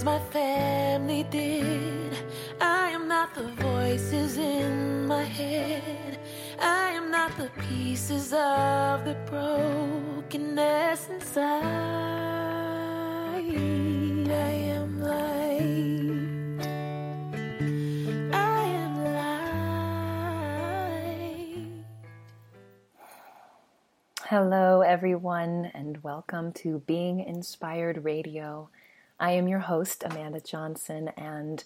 things 0.00 0.04
my 0.04 0.18
family 0.30 1.24
did. 1.24 2.14
I 2.60 2.90
am 2.90 3.08
not 3.08 3.34
the 3.34 3.48
voices 3.62 4.38
in 4.38 5.06
my 5.06 5.24
head. 5.24 6.18
I 6.60 6.90
am 6.92 7.10
not 7.10 7.36
the 7.36 7.50
pieces 7.68 8.32
of 8.32 9.04
the 9.04 9.16
brokenness 9.26 11.08
inside. 11.08 11.62
I 13.32 13.40
am 14.76 15.00
light. 15.00 16.66
I 18.32 18.64
am 18.64 19.04
light. 19.04 19.44
Hello, 24.28 24.80
everyone, 24.82 25.70
and 25.74 26.02
welcome 26.02 26.52
to 26.52 26.78
Being 26.86 27.20
Inspired 27.20 28.04
Radio. 28.04 28.70
I 29.20 29.32
am 29.32 29.48
your 29.48 29.58
host, 29.58 30.02
Amanda 30.02 30.40
Johnson, 30.40 31.08
and 31.14 31.62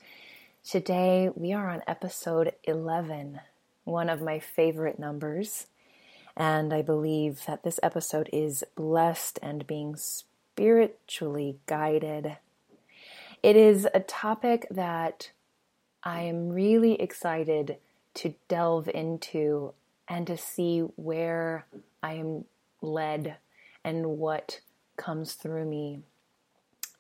today 0.69 1.31
we 1.37 1.53
are 1.53 1.71
on 1.71 1.85
episode 1.87 2.53
11 2.65 3.39
one 3.85 4.09
of 4.09 4.21
my 4.21 4.41
favorite 4.41 4.99
numbers. 4.99 5.69
And 6.37 6.75
I 6.75 6.83
believe 6.83 7.47
that 7.47 7.63
this 7.63 7.79
episode 7.81 8.29
is 8.33 8.65
blessed 8.75 9.39
and 9.41 9.69
being 9.69 9.95
spiritually 9.95 11.59
guided. 11.67 12.39
It 13.41 13.55
is 13.55 13.87
a 13.95 14.01
topic 14.01 14.67
that 14.69 15.31
I 16.03 16.23
am 16.23 16.49
really 16.49 17.01
excited 17.01 17.77
to 18.15 18.35
delve 18.49 18.89
into 18.89 19.75
and 20.09 20.27
to 20.27 20.37
see 20.37 20.81
where 20.81 21.67
I 22.03 22.15
am 22.15 22.47
led 22.83 23.37
and 23.85 24.19
what 24.19 24.59
comes 24.97 25.35
through 25.35 25.67
me. 25.67 26.01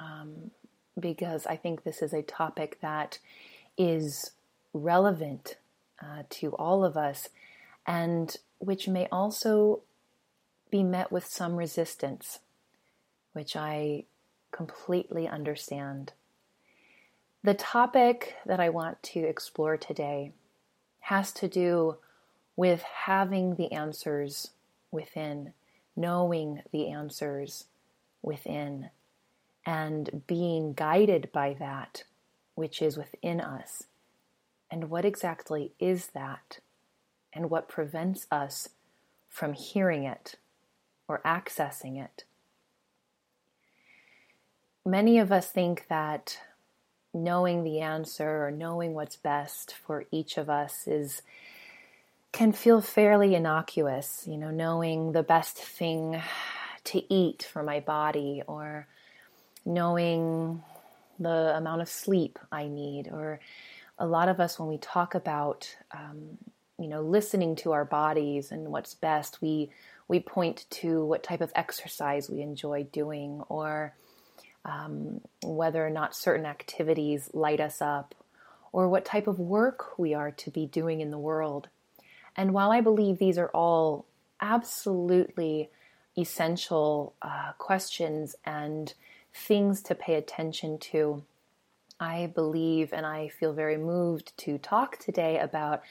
Um, 0.00 0.50
because 0.98 1.46
I 1.46 1.56
think 1.56 1.82
this 1.82 2.02
is 2.02 2.12
a 2.12 2.22
topic 2.22 2.78
that 2.80 3.18
is 3.76 4.30
relevant 4.72 5.56
uh, 6.02 6.22
to 6.30 6.54
all 6.54 6.84
of 6.84 6.96
us, 6.96 7.28
and 7.86 8.36
which 8.58 8.88
may 8.88 9.08
also 9.10 9.82
be 10.70 10.82
met 10.82 11.12
with 11.12 11.26
some 11.26 11.56
resistance, 11.56 12.40
which 13.32 13.56
I 13.56 14.04
completely 14.52 15.28
understand. 15.28 16.12
The 17.42 17.54
topic 17.54 18.36
that 18.46 18.60
I 18.60 18.70
want 18.70 19.02
to 19.02 19.20
explore 19.20 19.76
today 19.76 20.32
has 21.00 21.32
to 21.32 21.48
do 21.48 21.96
with 22.56 22.82
having 22.82 23.56
the 23.56 23.72
answers 23.72 24.50
within, 24.90 25.52
knowing 25.96 26.62
the 26.72 26.88
answers 26.88 27.66
within, 28.22 28.90
and 29.66 30.22
being 30.26 30.72
guided 30.72 31.30
by 31.32 31.54
that 31.58 32.04
which 32.54 32.80
is 32.80 32.96
within 32.96 33.40
us. 33.40 33.84
And 34.70 34.90
what 34.90 35.04
exactly 35.04 35.72
is 35.78 36.08
that? 36.08 36.58
And 37.32 37.50
what 37.50 37.68
prevents 37.68 38.26
us 38.30 38.68
from 39.28 39.52
hearing 39.52 40.04
it 40.04 40.36
or 41.08 41.20
accessing 41.24 42.02
it? 42.02 42.24
Many 44.86 45.18
of 45.18 45.32
us 45.32 45.50
think 45.50 45.86
that 45.88 46.38
knowing 47.12 47.64
the 47.64 47.80
answer 47.80 48.44
or 48.44 48.50
knowing 48.50 48.94
what's 48.94 49.16
best 49.16 49.74
for 49.74 50.04
each 50.10 50.36
of 50.36 50.50
us 50.50 50.86
is 50.86 51.22
can 52.32 52.52
feel 52.52 52.80
fairly 52.80 53.34
innocuous, 53.34 54.24
you 54.26 54.36
know, 54.36 54.50
knowing 54.50 55.12
the 55.12 55.22
best 55.22 55.56
thing 55.56 56.20
to 56.82 57.12
eat 57.12 57.48
for 57.50 57.62
my 57.62 57.78
body 57.78 58.42
or 58.48 58.88
knowing 59.64 60.62
the 61.18 61.56
amount 61.56 61.82
of 61.82 61.88
sleep 61.88 62.38
I 62.50 62.68
need 62.68 63.08
or 63.08 63.40
a 63.98 64.06
lot 64.06 64.28
of 64.28 64.40
us, 64.40 64.58
when 64.58 64.68
we 64.68 64.78
talk 64.78 65.14
about, 65.14 65.74
um, 65.92 66.38
you 66.78 66.88
know, 66.88 67.02
listening 67.02 67.54
to 67.56 67.72
our 67.72 67.84
bodies 67.84 68.50
and 68.50 68.68
what's 68.68 68.94
best, 68.94 69.40
we 69.40 69.70
we 70.06 70.20
point 70.20 70.66
to 70.68 71.04
what 71.04 71.22
type 71.22 71.40
of 71.40 71.52
exercise 71.54 72.28
we 72.28 72.42
enjoy 72.42 72.82
doing, 72.92 73.42
or 73.48 73.94
um, 74.64 75.20
whether 75.42 75.86
or 75.86 75.90
not 75.90 76.14
certain 76.14 76.44
activities 76.44 77.30
light 77.32 77.60
us 77.60 77.80
up, 77.80 78.14
or 78.72 78.88
what 78.88 79.04
type 79.04 79.26
of 79.26 79.38
work 79.38 79.98
we 79.98 80.12
are 80.12 80.32
to 80.32 80.50
be 80.50 80.66
doing 80.66 81.00
in 81.00 81.10
the 81.10 81.18
world. 81.18 81.68
And 82.36 82.52
while 82.52 82.72
I 82.72 82.80
believe 82.80 83.18
these 83.18 83.38
are 83.38 83.50
all 83.50 84.04
absolutely 84.40 85.70
essential 86.18 87.14
uh, 87.22 87.52
questions 87.56 88.36
and 88.44 88.92
things 89.34 89.82
to 89.82 89.94
pay 89.94 90.14
attention 90.14 90.78
to, 90.78 91.22
I 91.98 92.30
believe 92.34 92.92
and 92.92 93.04
I 93.04 93.28
feel 93.28 93.52
very 93.52 93.76
moved 93.76 94.36
to 94.38 94.58
talk 94.58 94.98
today 94.98 95.38
about 95.38 95.82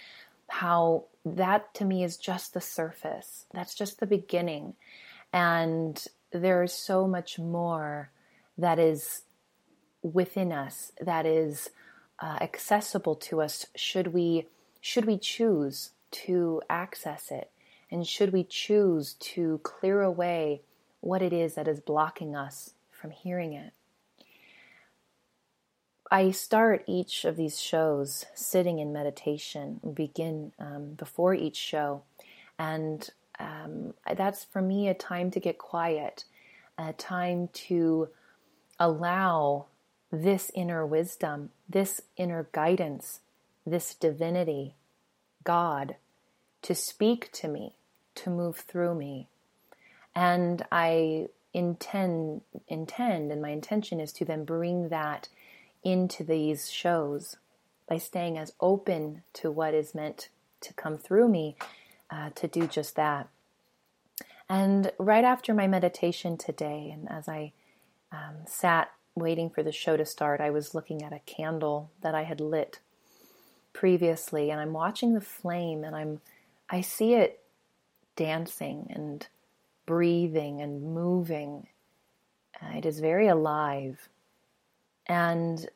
how 0.47 1.05
that 1.25 1.73
to 1.75 1.85
me 1.85 2.03
is 2.03 2.17
just 2.17 2.53
the 2.53 2.61
surface. 2.61 3.45
That's 3.53 3.75
just 3.75 3.99
the 3.99 4.05
beginning. 4.05 4.75
And 5.31 6.03
there 6.31 6.63
is 6.63 6.73
so 6.73 7.07
much 7.07 7.37
more 7.37 8.09
that 8.57 8.79
is 8.79 9.23
within 10.01 10.51
us, 10.51 10.91
that 10.99 11.25
is 11.25 11.69
uh, 12.19 12.37
accessible 12.41 13.15
to 13.15 13.41
us 13.41 13.65
should 13.75 14.13
we 14.13 14.47
should 14.79 15.05
we 15.05 15.17
choose 15.17 15.91
to 16.11 16.61
access 16.69 17.31
it 17.31 17.49
and 17.89 18.07
should 18.07 18.31
we 18.31 18.43
choose 18.43 19.13
to 19.13 19.59
clear 19.63 20.01
away 20.01 20.61
what 21.01 21.21
it 21.21 21.33
is 21.33 21.55
that 21.55 21.67
is 21.67 21.79
blocking 21.79 22.35
us 22.35 22.73
from 23.03 23.11
hearing 23.11 23.51
it. 23.51 23.73
I 26.09 26.31
start 26.31 26.85
each 26.87 27.25
of 27.25 27.35
these 27.35 27.59
shows 27.59 28.25
sitting 28.33 28.79
in 28.79 28.93
meditation, 28.93 29.81
begin 29.93 30.53
um, 30.57 30.93
before 30.93 31.33
each 31.33 31.57
show. 31.57 32.03
And 32.57 33.09
um, 33.39 33.93
that's 34.15 34.45
for 34.45 34.61
me 34.61 34.87
a 34.87 34.93
time 34.93 35.31
to 35.31 35.41
get 35.41 35.57
quiet, 35.57 36.23
a 36.77 36.93
time 36.93 37.49
to 37.67 38.07
allow 38.79 39.65
this 40.09 40.49
inner 40.55 40.85
wisdom, 40.85 41.49
this 41.67 41.99
inner 42.15 42.47
guidance, 42.53 43.19
this 43.65 43.95
divinity, 43.95 44.75
God, 45.43 45.97
to 46.61 46.73
speak 46.73 47.33
to 47.33 47.49
me, 47.49 47.75
to 48.15 48.29
move 48.29 48.55
through 48.55 48.95
me. 48.95 49.27
And 50.15 50.63
I 50.71 51.27
intend, 51.53 52.41
intend, 52.67 53.31
and 53.31 53.41
my 53.41 53.49
intention 53.49 53.99
is 53.99 54.11
to 54.13 54.25
then 54.25 54.43
bring 54.43 54.89
that 54.89 55.29
into 55.83 56.23
these 56.23 56.71
shows 56.71 57.35
by 57.87 57.97
staying 57.97 58.37
as 58.37 58.53
open 58.59 59.23
to 59.33 59.51
what 59.51 59.73
is 59.73 59.93
meant 59.93 60.29
to 60.61 60.73
come 60.73 60.97
through 60.97 61.27
me 61.27 61.55
uh, 62.09 62.29
to 62.35 62.47
do 62.47 62.67
just 62.67 62.95
that. 62.95 63.27
And 64.49 64.91
right 64.97 65.23
after 65.23 65.53
my 65.53 65.67
meditation 65.67 66.37
today, 66.37 66.89
and 66.93 67.09
as 67.09 67.27
I 67.27 67.53
um, 68.11 68.45
sat 68.45 68.91
waiting 69.15 69.49
for 69.49 69.63
the 69.63 69.71
show 69.71 69.97
to 69.97 70.05
start, 70.05 70.41
I 70.41 70.49
was 70.49 70.75
looking 70.75 71.03
at 71.03 71.13
a 71.13 71.21
candle 71.25 71.91
that 72.01 72.15
I 72.15 72.23
had 72.23 72.39
lit 72.41 72.79
previously, 73.73 74.49
and 74.49 74.59
I'm 74.59 74.73
watching 74.73 75.13
the 75.13 75.21
flame, 75.21 75.83
and 75.83 75.95
I'm 75.95 76.21
I 76.69 76.81
see 76.81 77.13
it 77.13 77.41
dancing 78.15 78.87
and 78.89 79.27
breathing 79.85 80.61
and 80.61 80.93
moving. 80.93 81.67
Uh, 82.61 82.77
it 82.77 82.85
is 82.85 82.99
very 82.99 83.27
alive. 83.27 84.09
And 85.05 85.67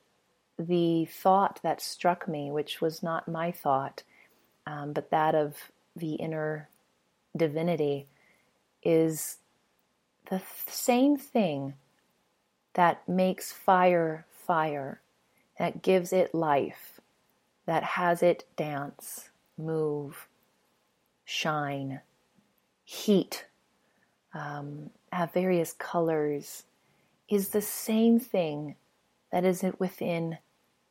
the 0.57 1.06
thought 1.06 1.59
that 1.63 1.81
struck 1.81 2.27
me, 2.27 2.51
which 2.51 2.81
was 2.81 3.04
not 3.04 3.27
my 3.27 3.51
thought, 3.51 4.04
um, 4.65 4.94
but 4.94 5.12
that 5.12 5.36
of 5.36 5.56
the 5.95 6.13
inner 6.15 6.69
divinity, 7.36 8.07
is 8.83 9.38
the 10.30 10.38
th- 10.39 10.44
same 10.68 11.18
thing 11.18 11.74
that 12.74 13.07
makes 13.07 13.51
fire 13.51 14.25
fire, 14.48 15.01
that 15.59 15.81
gives 15.81 16.13
it 16.13 16.33
life, 16.33 17.01
that 17.65 17.83
has 17.83 18.24
it 18.24 18.45
dance, 18.56 19.30
move, 19.57 20.27
shine, 21.25 22.00
heat, 22.86 23.45
um, 24.37 24.89
have 25.11 25.33
various 25.33 25.73
colors, 25.73 26.63
is 27.27 27.49
the 27.49 27.61
same 27.61 28.19
thing 28.19 28.75
that 29.31 29.43
is 29.43 29.63
within 29.79 30.37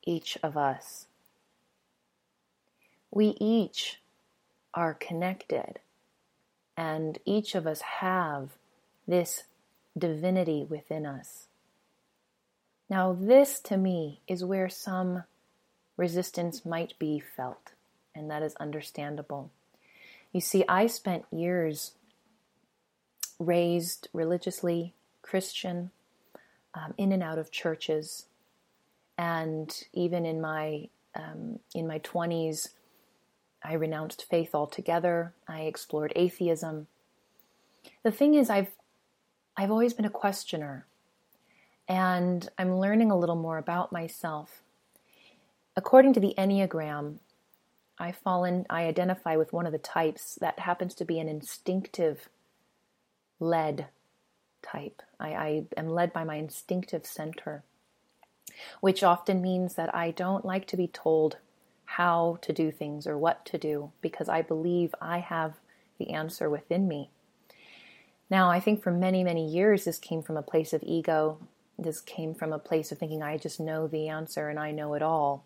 each 0.04 0.36
of 0.42 0.56
us. 0.56 1.06
We 3.10 3.36
each 3.40 4.00
are 4.74 4.94
connected, 4.94 5.78
and 6.76 7.18
each 7.24 7.54
of 7.54 7.66
us 7.66 7.80
have 7.80 8.50
this 9.06 9.44
divinity 9.96 10.66
within 10.68 11.06
us. 11.06 11.46
Now, 12.90 13.16
this 13.18 13.58
to 13.60 13.76
me 13.76 14.20
is 14.28 14.44
where 14.44 14.68
some 14.68 15.24
resistance 15.96 16.66
might 16.66 16.98
be 16.98 17.20
felt, 17.20 17.72
and 18.14 18.30
that 18.30 18.42
is 18.42 18.54
understandable. 18.56 19.50
You 20.32 20.40
see, 20.40 20.64
I 20.68 20.86
spent 20.86 21.24
years 21.32 21.92
raised 23.38 24.08
religiously 24.12 24.94
Christian, 25.22 25.90
um, 26.74 26.94
in 26.96 27.12
and 27.12 27.22
out 27.22 27.38
of 27.38 27.50
churches, 27.50 28.26
and 29.18 29.84
even 29.92 30.24
in 30.24 30.40
my 30.40 30.88
um, 31.14 31.58
in 31.74 31.86
my 31.86 31.98
twenties, 31.98 32.70
I 33.62 33.74
renounced 33.74 34.28
faith 34.28 34.54
altogether. 34.54 35.32
I 35.48 35.62
explored 35.62 36.12
atheism. 36.14 36.86
The 38.02 38.10
thing 38.12 38.34
is, 38.34 38.50
I've 38.50 38.72
I've 39.56 39.70
always 39.70 39.94
been 39.94 40.04
a 40.04 40.10
questioner, 40.10 40.86
and 41.88 42.48
I'm 42.58 42.78
learning 42.78 43.10
a 43.10 43.18
little 43.18 43.36
more 43.36 43.58
about 43.58 43.92
myself. 43.92 44.62
According 45.76 46.14
to 46.14 46.20
the 46.20 46.34
Enneagram, 46.38 47.16
I 47.98 48.12
fall 48.12 48.44
in, 48.44 48.66
I 48.70 48.84
identify 48.84 49.36
with 49.36 49.52
one 49.52 49.66
of 49.66 49.72
the 49.72 49.78
types 49.78 50.36
that 50.40 50.58
happens 50.60 50.94
to 50.96 51.04
be 51.04 51.18
an 51.18 51.28
instinctive 51.28 52.28
led 53.40 53.86
type. 54.62 55.02
I, 55.18 55.28
I 55.28 55.64
am 55.76 55.88
led 55.88 56.12
by 56.12 56.24
my 56.24 56.36
instinctive 56.36 57.06
center, 57.06 57.62
which 58.80 59.02
often 59.02 59.42
means 59.42 59.74
that 59.74 59.94
I 59.94 60.10
don't 60.10 60.44
like 60.44 60.66
to 60.68 60.76
be 60.76 60.88
told 60.88 61.36
how 61.84 62.38
to 62.42 62.52
do 62.52 62.70
things 62.70 63.06
or 63.06 63.16
what 63.16 63.44
to 63.46 63.58
do 63.58 63.92
because 64.00 64.28
I 64.28 64.42
believe 64.42 64.94
I 65.00 65.18
have 65.18 65.54
the 65.98 66.10
answer 66.10 66.50
within 66.50 66.88
me. 66.88 67.10
Now, 68.28 68.50
I 68.50 68.58
think 68.58 68.82
for 68.82 68.90
many, 68.90 69.22
many 69.22 69.46
years, 69.46 69.84
this 69.84 69.98
came 69.98 70.22
from 70.22 70.36
a 70.36 70.42
place 70.42 70.72
of 70.72 70.82
ego. 70.82 71.38
This 71.78 72.00
came 72.00 72.34
from 72.34 72.52
a 72.52 72.58
place 72.58 72.90
of 72.90 72.98
thinking 72.98 73.22
I 73.22 73.38
just 73.38 73.60
know 73.60 73.86
the 73.86 74.08
answer 74.08 74.48
and 74.48 74.58
I 74.58 74.72
know 74.72 74.94
it 74.94 75.02
all. 75.02 75.44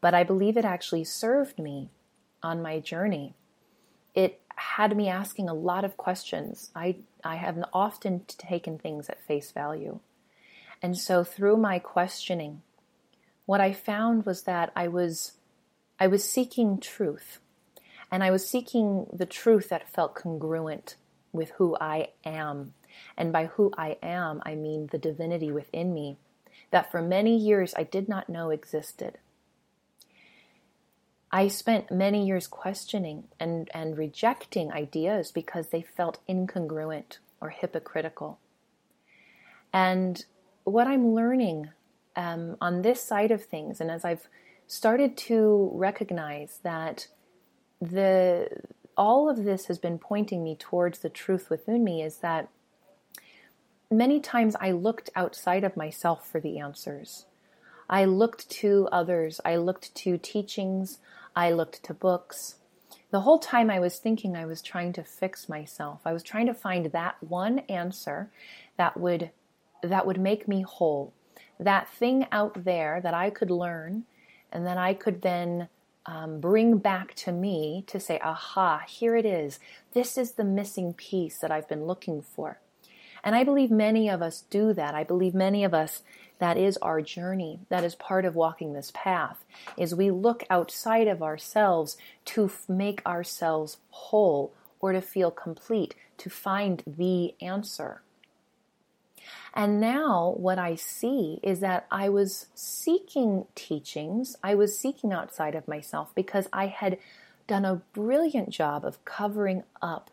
But 0.00 0.14
I 0.14 0.24
believe 0.24 0.56
it 0.56 0.64
actually 0.64 1.04
served 1.04 1.58
me 1.58 1.88
on 2.42 2.62
my 2.62 2.80
journey. 2.80 3.34
It 4.14 4.40
had 4.58 4.96
me 4.96 5.08
asking 5.08 5.48
a 5.48 5.54
lot 5.54 5.84
of 5.84 5.96
questions. 5.96 6.70
I, 6.74 6.96
I 7.24 7.36
have 7.36 7.62
often 7.72 8.24
taken 8.26 8.78
things 8.78 9.08
at 9.08 9.24
face 9.24 9.52
value. 9.52 10.00
And 10.82 10.96
so 10.96 11.24
through 11.24 11.56
my 11.56 11.78
questioning, 11.78 12.62
what 13.46 13.60
I 13.60 13.72
found 13.72 14.26
was 14.26 14.42
that 14.42 14.72
I 14.76 14.88
was 14.88 15.32
I 16.00 16.06
was 16.06 16.22
seeking 16.22 16.78
truth. 16.78 17.40
And 18.10 18.22
I 18.22 18.30
was 18.30 18.48
seeking 18.48 19.06
the 19.12 19.26
truth 19.26 19.68
that 19.68 19.92
felt 19.92 20.14
congruent 20.14 20.94
with 21.32 21.50
who 21.52 21.76
I 21.80 22.08
am. 22.24 22.74
And 23.16 23.32
by 23.32 23.46
who 23.46 23.72
I 23.76 23.96
am, 24.02 24.40
I 24.46 24.54
mean 24.54 24.88
the 24.90 24.98
divinity 24.98 25.50
within 25.50 25.92
me 25.92 26.16
that 26.70 26.90
for 26.90 27.02
many 27.02 27.36
years 27.36 27.74
I 27.76 27.82
did 27.82 28.08
not 28.08 28.28
know 28.28 28.50
existed. 28.50 29.18
I 31.30 31.48
spent 31.48 31.90
many 31.90 32.26
years 32.26 32.46
questioning 32.46 33.24
and, 33.38 33.70
and 33.74 33.98
rejecting 33.98 34.72
ideas 34.72 35.30
because 35.30 35.68
they 35.68 35.82
felt 35.82 36.18
incongruent 36.28 37.18
or 37.40 37.50
hypocritical. 37.50 38.38
And 39.72 40.24
what 40.64 40.86
I'm 40.86 41.14
learning 41.14 41.70
um, 42.16 42.56
on 42.60 42.82
this 42.82 43.02
side 43.02 43.30
of 43.30 43.44
things, 43.44 43.80
and 43.80 43.90
as 43.90 44.04
I've 44.04 44.28
started 44.66 45.16
to 45.16 45.70
recognize 45.74 46.60
that 46.62 47.08
the 47.80 48.48
all 48.96 49.30
of 49.30 49.44
this 49.44 49.66
has 49.66 49.78
been 49.78 49.98
pointing 49.98 50.42
me 50.42 50.56
towards 50.56 50.98
the 50.98 51.08
truth 51.08 51.48
within 51.48 51.84
me, 51.84 52.02
is 52.02 52.18
that 52.18 52.48
many 53.90 54.18
times 54.18 54.56
I 54.60 54.72
looked 54.72 55.10
outside 55.14 55.62
of 55.62 55.76
myself 55.76 56.26
for 56.26 56.40
the 56.40 56.58
answers. 56.58 57.26
I 57.88 58.04
looked 58.04 58.50
to 58.50 58.88
others, 58.90 59.40
I 59.44 59.56
looked 59.56 59.94
to 59.94 60.18
teachings, 60.18 60.98
I 61.38 61.52
looked 61.52 61.84
to 61.84 61.94
books. 61.94 62.56
The 63.12 63.20
whole 63.20 63.38
time 63.38 63.70
I 63.70 63.78
was 63.78 64.00
thinking 64.00 64.34
I 64.34 64.44
was 64.44 64.60
trying 64.60 64.92
to 64.94 65.04
fix 65.04 65.48
myself. 65.48 66.00
I 66.04 66.12
was 66.12 66.24
trying 66.24 66.46
to 66.46 66.52
find 66.52 66.86
that 66.86 67.22
one 67.22 67.60
answer 67.68 68.32
that 68.76 68.98
would 68.98 69.30
that 69.80 70.04
would 70.04 70.18
make 70.18 70.48
me 70.48 70.62
whole. 70.62 71.12
That 71.60 71.88
thing 71.88 72.26
out 72.32 72.64
there 72.64 73.00
that 73.00 73.14
I 73.14 73.30
could 73.30 73.52
learn 73.52 74.02
and 74.50 74.66
that 74.66 74.78
I 74.78 74.94
could 74.94 75.22
then 75.22 75.68
um, 76.06 76.40
bring 76.40 76.78
back 76.78 77.14
to 77.14 77.30
me 77.30 77.84
to 77.86 78.00
say, 78.00 78.18
aha, 78.18 78.82
here 78.88 79.14
it 79.14 79.24
is. 79.24 79.60
This 79.92 80.18
is 80.18 80.32
the 80.32 80.42
missing 80.42 80.92
piece 80.92 81.38
that 81.38 81.52
I've 81.52 81.68
been 81.68 81.84
looking 81.84 82.20
for. 82.20 82.58
And 83.24 83.34
I 83.34 83.44
believe 83.44 83.70
many 83.70 84.08
of 84.08 84.22
us 84.22 84.44
do 84.50 84.72
that. 84.72 84.94
I 84.94 85.04
believe 85.04 85.34
many 85.34 85.64
of 85.64 85.74
us 85.74 86.02
that 86.38 86.56
is 86.56 86.76
our 86.78 87.00
journey. 87.02 87.60
That 87.68 87.84
is 87.84 87.94
part 87.94 88.24
of 88.24 88.36
walking 88.36 88.72
this 88.72 88.92
path. 88.94 89.44
Is 89.76 89.94
we 89.94 90.10
look 90.10 90.44
outside 90.48 91.08
of 91.08 91.22
ourselves 91.22 91.96
to 92.26 92.46
f- 92.46 92.68
make 92.68 93.04
ourselves 93.04 93.78
whole 93.90 94.52
or 94.80 94.92
to 94.92 95.00
feel 95.00 95.30
complete, 95.30 95.94
to 96.18 96.30
find 96.30 96.82
the 96.86 97.34
answer. 97.40 98.02
And 99.52 99.80
now 99.80 100.34
what 100.36 100.58
I 100.58 100.76
see 100.76 101.40
is 101.42 101.60
that 101.60 101.86
I 101.90 102.08
was 102.08 102.46
seeking 102.54 103.46
teachings, 103.54 104.36
I 104.42 104.54
was 104.54 104.78
seeking 104.78 105.12
outside 105.12 105.54
of 105.54 105.66
myself 105.66 106.14
because 106.14 106.48
I 106.52 106.66
had 106.66 106.98
done 107.46 107.64
a 107.64 107.82
brilliant 107.92 108.50
job 108.50 108.84
of 108.84 109.04
covering 109.04 109.64
up, 109.82 110.10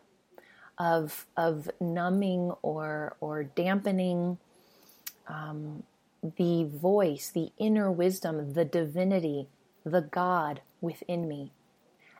of, 0.78 1.26
of 1.36 1.70
numbing 1.80 2.52
or, 2.62 3.16
or 3.20 3.44
dampening 3.44 4.38
um, 5.28 5.82
the 6.36 6.64
voice, 6.64 7.30
the 7.32 7.50
inner 7.58 7.90
wisdom, 7.90 8.52
the 8.52 8.64
divinity, 8.64 9.48
the 9.84 10.02
God 10.02 10.60
within 10.80 11.28
me, 11.28 11.52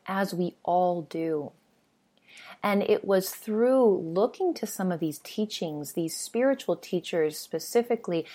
as 0.07 0.33
we 0.33 0.55
all 0.63 1.03
do. 1.03 1.53
And 2.63 2.83
it 2.83 3.05
was 3.05 3.31
through 3.31 3.99
looking 3.99 4.55
to 4.55 4.67
some 4.67 4.93
of 4.93 5.01
these 5.01 5.19
teachings, 5.19 5.93
these 5.93 6.17
spiritual 6.17 6.77
teachers 6.77 7.39
specifically, 7.39 8.27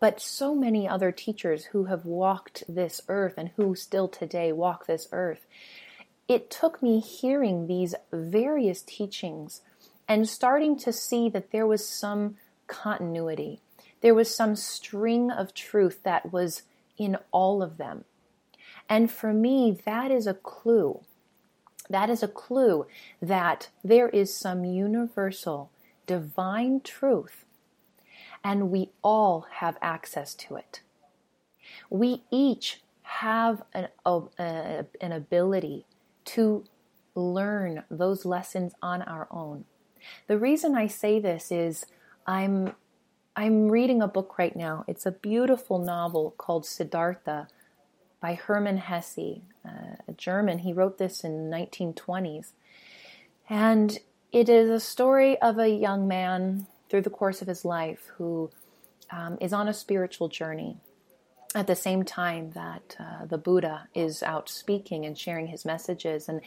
but 0.00 0.20
so 0.20 0.54
many 0.54 0.86
other 0.88 1.10
teachers 1.10 1.66
who 1.66 1.84
have 1.84 2.04
walked 2.04 2.64
this 2.68 3.00
earth 3.08 3.34
and 3.36 3.50
who 3.56 3.74
still 3.74 4.08
today 4.08 4.52
walk 4.52 4.86
this 4.86 5.08
earth. 5.12 5.46
It 6.28 6.50
took 6.50 6.82
me 6.82 7.00
hearing 7.00 7.66
these 7.66 7.94
various 8.12 8.82
teachings 8.82 9.62
and 10.08 10.28
starting 10.28 10.76
to 10.78 10.92
see 10.92 11.28
that 11.28 11.50
there 11.50 11.66
was 11.66 11.86
some 11.86 12.36
continuity 12.66 13.60
there 14.00 14.14
was 14.14 14.34
some 14.34 14.56
string 14.56 15.30
of 15.30 15.54
truth 15.54 16.02
that 16.04 16.32
was 16.32 16.62
in 16.96 17.16
all 17.32 17.62
of 17.62 17.76
them. 17.76 18.04
And 18.88 19.10
for 19.10 19.32
me, 19.32 19.78
that 19.84 20.10
is 20.10 20.26
a 20.26 20.34
clue. 20.34 21.00
That 21.88 22.10
is 22.10 22.22
a 22.22 22.28
clue 22.28 22.86
that 23.20 23.70
there 23.82 24.08
is 24.08 24.34
some 24.34 24.64
universal 24.64 25.70
divine 26.06 26.80
truth, 26.82 27.44
and 28.44 28.70
we 28.70 28.90
all 29.02 29.46
have 29.54 29.76
access 29.82 30.34
to 30.34 30.56
it. 30.56 30.82
We 31.90 32.22
each 32.30 32.82
have 33.02 33.62
an, 33.72 33.88
a, 34.04 34.84
an 35.00 35.12
ability 35.12 35.84
to 36.26 36.64
learn 37.14 37.84
those 37.90 38.24
lessons 38.24 38.72
on 38.82 39.02
our 39.02 39.26
own. 39.30 39.64
The 40.26 40.38
reason 40.38 40.74
I 40.74 40.86
say 40.86 41.18
this 41.20 41.50
is 41.50 41.86
I'm 42.26 42.74
I'm 43.36 43.68
reading 43.68 44.00
a 44.00 44.08
book 44.08 44.38
right 44.38 44.56
now. 44.56 44.84
It's 44.88 45.04
a 45.04 45.12
beautiful 45.12 45.78
novel 45.78 46.34
called 46.38 46.64
Siddhartha 46.64 47.48
by 48.20 48.34
Hermann 48.34 48.78
Hesse, 48.78 49.42
uh, 49.64 49.96
a 50.08 50.12
German. 50.16 50.60
He 50.60 50.72
wrote 50.72 50.96
this 50.96 51.22
in 51.22 51.50
1920s. 51.50 52.52
And 53.48 53.98
it 54.32 54.48
is 54.48 54.70
a 54.70 54.80
story 54.80 55.40
of 55.40 55.58
a 55.58 55.68
young 55.68 56.08
man 56.08 56.66
through 56.88 57.02
the 57.02 57.10
course 57.10 57.42
of 57.42 57.48
his 57.48 57.64
life 57.64 58.10
who 58.16 58.50
um, 59.10 59.36
is 59.40 59.52
on 59.52 59.68
a 59.68 59.74
spiritual 59.74 60.28
journey 60.28 60.78
at 61.54 61.66
the 61.66 61.76
same 61.76 62.04
time 62.04 62.50
that 62.52 62.96
uh, 62.98 63.24
the 63.24 63.38
Buddha 63.38 63.88
is 63.94 64.22
out 64.22 64.48
speaking 64.48 65.04
and 65.06 65.16
sharing 65.16 65.46
his 65.46 65.64
messages. 65.64 66.28
And, 66.28 66.40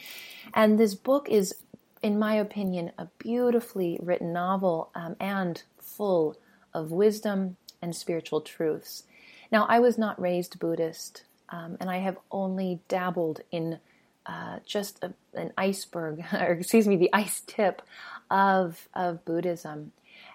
and 0.54 0.78
this 0.78 0.94
book 0.94 1.28
is, 1.28 1.54
in 2.02 2.18
my 2.18 2.34
opinion, 2.34 2.92
a 2.98 3.08
beautifully 3.18 3.98
written 4.02 4.32
novel 4.32 4.90
um, 4.94 5.16
and 5.20 5.62
full 5.78 6.36
of 6.72 6.90
wisdom 6.90 7.56
and 7.82 7.94
spiritual 7.94 8.40
truths. 8.40 9.04
Now, 9.52 9.66
I 9.68 9.80
was 9.80 9.98
not 9.98 10.20
raised 10.20 10.58
Buddhist, 10.58 11.24
um, 11.48 11.76
and 11.80 11.90
I 11.90 11.98
have 11.98 12.16
only 12.30 12.80
dabbled 12.88 13.40
in 13.50 13.80
uh, 14.26 14.60
just 14.64 15.02
a, 15.02 15.12
an 15.34 15.52
iceberg, 15.58 16.24
or 16.32 16.52
excuse 16.52 16.86
me, 16.86 16.96
the 16.96 17.10
ice 17.12 17.42
tip 17.46 17.82
of 18.30 18.88
of 18.94 19.24
Buddhism, 19.24 19.92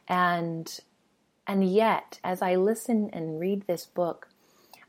and 0.08 0.80
and 1.48 1.64
yet, 1.64 2.20
as 2.24 2.42
I 2.42 2.56
listen 2.56 3.10
and 3.14 3.40
read 3.40 3.68
this 3.68 3.86
book, 3.86 4.28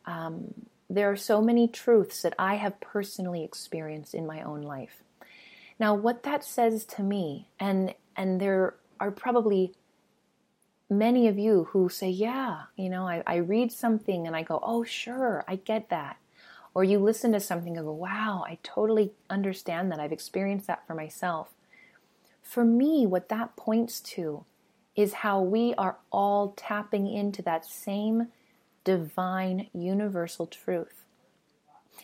um, 0.07 0.67
there 0.89 1.11
are 1.11 1.17
so 1.17 1.43
many 1.43 1.69
truths 1.69 2.23
that 2.23 2.35
I 2.39 2.57
have 2.57 2.81
personally 2.81 3.45
experienced 3.45 4.15
in 4.15 4.27
my 4.27 4.43
own 4.43 4.63
life. 4.63 5.03
Now, 5.79 5.95
what 5.95 6.23
that 6.23 6.45
says 6.45 6.85
to 6.87 7.03
me, 7.03 7.49
and 7.61 7.95
and 8.17 8.41
there 8.41 8.77
are 8.99 9.11
probably 9.11 9.75
many 10.89 11.29
of 11.29 11.39
you 11.39 11.65
who 11.71 11.89
say, 11.89 12.09
Yeah, 12.09 12.63
you 12.77 12.89
know, 12.89 13.07
I, 13.07 13.23
I 13.27 13.37
read 13.37 13.73
something 13.73 14.27
and 14.27 14.37
I 14.37 14.43
go, 14.43 14.61
Oh, 14.63 14.85
sure, 14.85 15.45
I 15.47 15.57
get 15.57 15.89
that. 15.91 16.17
Or 16.75 16.85
you 16.85 16.99
listen 16.99 17.33
to 17.33 17.41
something 17.41 17.77
and 17.77 17.87
go, 17.87 17.93
Wow, 17.93 18.45
I 18.47 18.59
totally 18.63 19.13
understand 19.29 19.91
that. 19.91 20.01
I've 20.01 20.13
experienced 20.13 20.67
that 20.67 20.87
for 20.87 20.95
myself. 20.95 21.55
For 22.43 22.65
me, 22.65 23.07
what 23.07 23.29
that 23.29 23.57
points 23.57 24.01
to 24.01 24.45
is 24.95 25.13
how 25.13 25.41
we 25.41 25.75
are 25.75 25.99
all 26.11 26.55
tapping 26.57 27.07
into 27.07 27.43
that 27.43 27.67
same 27.67 28.29
divine 28.85 29.69
universal 29.75 30.47
truth. 30.47 31.05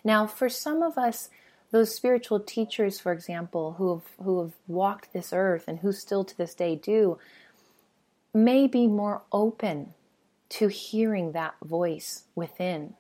Now, 0.04 0.26
for 0.26 0.48
some 0.48 0.82
of 0.82 0.98
us, 0.98 1.30
those 1.72 1.94
spiritual 1.94 2.38
teachers, 2.38 3.00
for 3.00 3.12
example, 3.12 3.72
who 3.78 3.94
have, 3.94 4.24
who 4.24 4.42
have 4.42 4.52
walked 4.68 5.12
this 5.12 5.32
earth 5.32 5.64
and 5.66 5.80
who 5.80 5.90
still 5.90 6.22
to 6.22 6.36
this 6.36 6.54
day 6.54 6.76
do, 6.76 7.18
may 8.32 8.66
be 8.66 8.86
more 8.86 9.22
open 9.32 9.94
to 10.50 10.68
hearing 10.68 11.32
that 11.32 11.54
voice 11.64 12.24
within, 12.34 12.94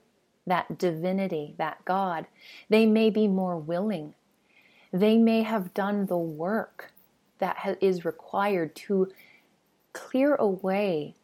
that 0.46 0.78
divinity, 0.78 1.54
that 1.58 1.84
God. 1.84 2.26
They 2.70 2.86
may 2.86 3.10
be 3.10 3.28
more 3.28 3.58
willing. 3.58 4.14
They 4.90 5.18
may 5.18 5.42
have 5.42 5.74
done 5.74 6.06
the 6.06 6.16
work 6.16 6.92
that 7.38 7.76
is 7.82 8.06
required 8.06 8.74
to 8.74 9.12
clear 9.92 10.34
away 10.34 11.14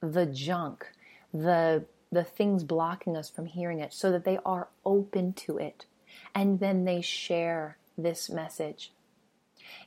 the 0.00 0.26
junk, 0.26 0.86
the 1.34 1.84
the 2.12 2.22
things 2.22 2.62
blocking 2.62 3.16
us 3.16 3.30
from 3.30 3.46
hearing 3.46 3.80
it 3.80 3.94
so 3.94 4.12
that 4.12 4.24
they 4.24 4.38
are 4.44 4.68
open 4.84 5.32
to 5.32 5.56
it 5.56 5.86
and 6.34 6.60
then 6.60 6.84
they 6.84 7.00
share 7.00 7.76
this 7.96 8.30
message. 8.30 8.92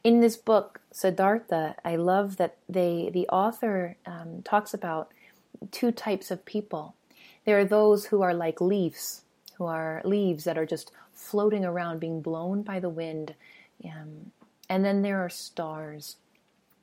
In 0.04 0.22
this 0.22 0.38
book 0.38 0.82
siddhartha 0.92 1.76
i 1.84 1.96
love 1.96 2.38
that 2.38 2.56
they 2.70 3.10
the 3.14 3.28
author 3.28 3.98
um, 4.06 4.42
talks 4.44 4.74
about 4.74 5.12
two 5.72 5.92
types 5.92 6.32
of 6.32 6.46
people. 6.46 6.96
There 7.46 7.60
are 7.60 7.66
those 7.66 8.06
who 8.06 8.22
are 8.22 8.34
like 8.34 8.62
leaves 8.62 9.24
who 9.58 9.66
are 9.66 10.02
leaves 10.04 10.44
that 10.44 10.58
are 10.58 10.66
just 10.66 10.92
floating 11.14 11.64
around 11.64 12.00
being 12.00 12.22
blown 12.22 12.62
by 12.62 12.80
the 12.80 12.90
wind 12.90 13.36
um, 13.84 14.32
and 14.70 14.84
then 14.84 15.02
there 15.02 15.20
are 15.20 15.30
stars 15.30 16.18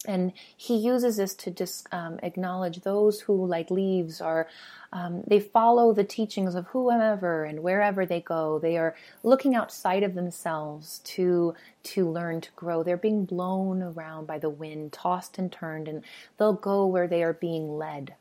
and 0.06 0.32
he 0.56 0.76
uses 0.76 1.16
this 1.16 1.34
to 1.36 1.50
just 1.50 1.86
um, 1.92 2.18
acknowledge 2.22 2.80
those 2.80 3.20
who, 3.20 3.46
like 3.46 3.70
leaves, 3.70 4.20
are 4.20 4.48
um, 4.92 5.22
they 5.26 5.40
follow 5.40 5.92
the 5.92 6.04
teachings 6.04 6.54
of 6.54 6.66
whoever 6.66 7.44
and 7.44 7.62
wherever 7.62 8.04
they 8.04 8.20
go. 8.20 8.58
They 8.58 8.76
are 8.76 8.94
looking 9.22 9.54
outside 9.54 10.02
of 10.02 10.14
themselves 10.14 11.00
to 11.04 11.54
to 11.84 12.08
learn 12.08 12.40
to 12.42 12.50
grow. 12.56 12.82
They're 12.82 12.96
being 12.96 13.24
blown 13.24 13.82
around 13.82 14.26
by 14.26 14.38
the 14.38 14.50
wind, 14.50 14.92
tossed 14.92 15.38
and 15.38 15.50
turned, 15.50 15.88
and 15.88 16.04
they'll 16.38 16.52
go 16.52 16.86
where 16.86 17.08
they 17.08 17.22
are 17.22 17.32
being 17.32 17.78
led, 17.78 18.14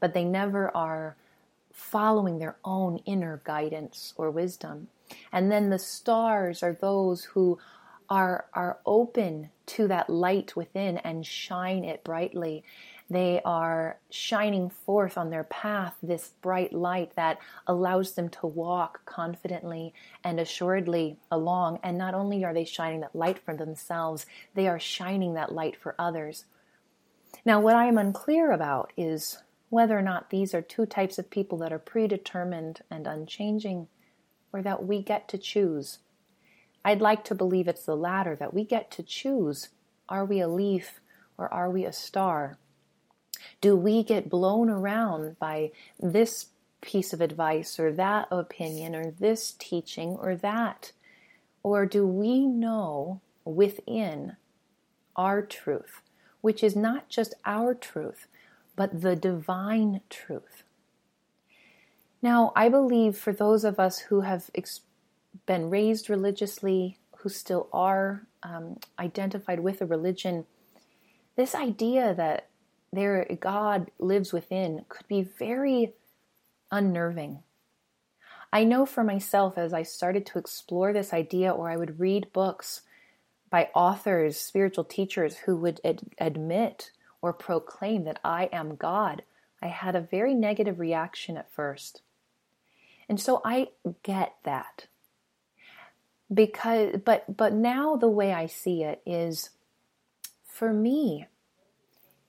but 0.00 0.14
they 0.14 0.24
never 0.24 0.74
are 0.76 1.16
following 1.72 2.38
their 2.38 2.56
own 2.64 2.98
inner 3.04 3.40
guidance 3.44 4.14
or 4.16 4.30
wisdom. 4.30 4.88
And 5.30 5.52
then 5.52 5.70
the 5.70 5.78
stars 5.78 6.62
are 6.62 6.72
those 6.72 7.24
who 7.24 7.58
are 8.08 8.46
are 8.54 8.78
open 8.86 9.50
to 9.66 9.88
that 9.88 10.08
light 10.08 10.54
within 10.56 10.98
and 10.98 11.26
shine 11.26 11.84
it 11.84 12.04
brightly. 12.04 12.64
They 13.08 13.40
are 13.44 13.98
shining 14.10 14.68
forth 14.68 15.16
on 15.16 15.30
their 15.30 15.44
path 15.44 15.94
this 16.02 16.32
bright 16.42 16.72
light 16.72 17.14
that 17.14 17.38
allows 17.66 18.14
them 18.14 18.28
to 18.30 18.46
walk 18.46 19.04
confidently 19.06 19.94
and 20.24 20.40
assuredly 20.40 21.18
along. 21.30 21.78
And 21.84 21.96
not 21.96 22.14
only 22.14 22.44
are 22.44 22.54
they 22.54 22.64
shining 22.64 23.00
that 23.00 23.14
light 23.14 23.38
for 23.38 23.54
themselves, 23.54 24.26
they 24.54 24.66
are 24.66 24.80
shining 24.80 25.34
that 25.34 25.52
light 25.52 25.76
for 25.76 25.94
others. 25.98 26.46
Now, 27.44 27.60
what 27.60 27.76
I 27.76 27.86
am 27.86 27.98
unclear 27.98 28.50
about 28.50 28.92
is 28.96 29.38
whether 29.68 29.96
or 29.96 30.02
not 30.02 30.30
these 30.30 30.54
are 30.54 30.62
two 30.62 30.86
types 30.86 31.18
of 31.18 31.30
people 31.30 31.58
that 31.58 31.72
are 31.72 31.78
predetermined 31.78 32.80
and 32.90 33.06
unchanging, 33.06 33.88
or 34.52 34.62
that 34.62 34.84
we 34.84 35.02
get 35.02 35.28
to 35.28 35.38
choose 35.38 35.98
I'd 36.86 37.00
like 37.00 37.24
to 37.24 37.34
believe 37.34 37.66
it's 37.66 37.84
the 37.84 37.96
latter, 37.96 38.36
that 38.36 38.54
we 38.54 38.62
get 38.62 38.92
to 38.92 39.02
choose 39.02 39.70
are 40.08 40.24
we 40.24 40.38
a 40.38 40.46
leaf 40.46 41.00
or 41.36 41.52
are 41.52 41.68
we 41.68 41.84
a 41.84 41.92
star? 41.92 42.58
Do 43.60 43.74
we 43.74 44.04
get 44.04 44.30
blown 44.30 44.70
around 44.70 45.36
by 45.40 45.72
this 45.98 46.46
piece 46.80 47.12
of 47.12 47.20
advice 47.20 47.80
or 47.80 47.92
that 47.94 48.28
opinion 48.30 48.94
or 48.94 49.10
this 49.10 49.56
teaching 49.58 50.10
or 50.10 50.36
that? 50.36 50.92
Or 51.64 51.86
do 51.86 52.06
we 52.06 52.46
know 52.46 53.20
within 53.44 54.36
our 55.16 55.42
truth, 55.42 56.02
which 56.40 56.62
is 56.62 56.76
not 56.76 57.08
just 57.08 57.34
our 57.44 57.74
truth, 57.74 58.28
but 58.76 59.02
the 59.02 59.16
divine 59.16 60.02
truth? 60.08 60.62
Now, 62.22 62.52
I 62.54 62.68
believe 62.68 63.18
for 63.18 63.32
those 63.32 63.64
of 63.64 63.80
us 63.80 63.98
who 63.98 64.20
have 64.20 64.50
experienced 64.54 64.84
been 65.44 65.70
raised 65.70 66.08
religiously, 66.08 66.98
who 67.18 67.28
still 67.28 67.68
are 67.72 68.26
um, 68.42 68.78
identified 68.98 69.60
with 69.60 69.82
a 69.82 69.86
religion, 69.86 70.46
this 71.36 71.54
idea 71.54 72.14
that 72.14 72.48
their 72.92 73.26
God 73.40 73.90
lives 73.98 74.32
within 74.32 74.84
could 74.88 75.06
be 75.08 75.22
very 75.22 75.92
unnerving. 76.70 77.42
I 78.52 78.64
know 78.64 78.86
for 78.86 79.04
myself 79.04 79.58
as 79.58 79.72
I 79.72 79.82
started 79.82 80.24
to 80.26 80.38
explore 80.38 80.92
this 80.92 81.12
idea, 81.12 81.50
or 81.50 81.68
I 81.68 81.76
would 81.76 82.00
read 82.00 82.32
books 82.32 82.82
by 83.50 83.70
authors, 83.74 84.38
spiritual 84.38 84.84
teachers 84.84 85.36
who 85.36 85.56
would 85.56 85.80
ad- 85.84 86.02
admit 86.18 86.92
or 87.20 87.32
proclaim 87.32 88.04
that 88.04 88.20
I 88.24 88.48
am 88.52 88.76
God, 88.76 89.22
I 89.60 89.68
had 89.68 89.96
a 89.96 90.00
very 90.00 90.34
negative 90.34 90.78
reaction 90.78 91.36
at 91.36 91.52
first. 91.52 92.02
And 93.08 93.20
so 93.20 93.40
I 93.44 93.68
get 94.02 94.34
that 94.44 94.86
because 96.32 97.00
but 97.04 97.36
but 97.36 97.52
now 97.52 97.96
the 97.96 98.08
way 98.08 98.32
I 98.32 98.46
see 98.46 98.82
it 98.82 99.00
is 99.06 99.50
for 100.44 100.72
me 100.72 101.26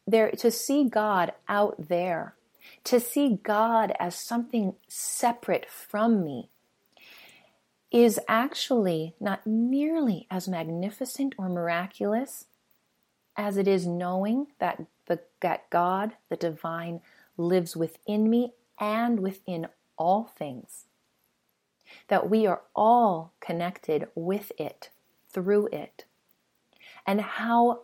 there 0.06 0.32
to 0.32 0.52
see 0.52 0.84
God 0.86 1.34
out 1.48 1.88
there 1.90 2.36
to 2.84 3.00
see 3.00 3.40
God 3.42 3.94
as 4.00 4.16
something 4.16 4.76
separate 4.88 5.68
from 5.70 6.24
me 6.24 6.50
is 7.92 8.20
actually 8.28 9.16
not 9.20 9.48
nearly 9.48 10.28
as 10.30 10.48
magnificent 10.48 11.34
or 11.38 11.50
miraculous 11.50 12.46
as 13.36 13.56
it 13.58 13.68
is 13.68 13.88
knowing 13.88 14.48
that 14.60 14.86
the 15.06 15.20
that 15.42 15.70
God 15.70 16.14
the 16.30 16.36
divine 16.36 17.02
lives 17.38 17.76
within 17.76 18.30
me 18.30 18.54
and 18.80 19.20
within 19.20 19.68
all 19.98 20.26
things 20.26 20.87
that 22.08 22.30
we 22.30 22.46
are 22.46 22.62
all 22.76 23.34
connected 23.40 24.08
with 24.16 24.52
it, 24.58 24.90
through 25.30 25.68
it. 25.68 26.06
And 27.06 27.22
how 27.22 27.82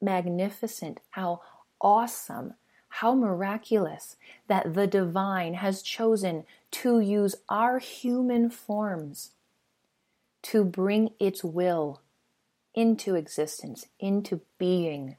magnificent, 0.00 1.00
how 1.10 1.42
awesome, 1.80 2.54
how 2.88 3.14
miraculous 3.14 4.16
that 4.46 4.74
the 4.74 4.86
divine 4.86 5.54
has 5.54 5.82
chosen 5.82 6.44
to 6.70 7.00
use 7.00 7.36
our 7.48 7.78
human 7.78 8.50
forms 8.50 9.32
to 10.42 10.64
bring 10.64 11.10
its 11.18 11.44
will 11.44 12.00
into 12.74 13.14
existence, 13.14 13.86
into 13.98 14.40
being. 14.58 15.16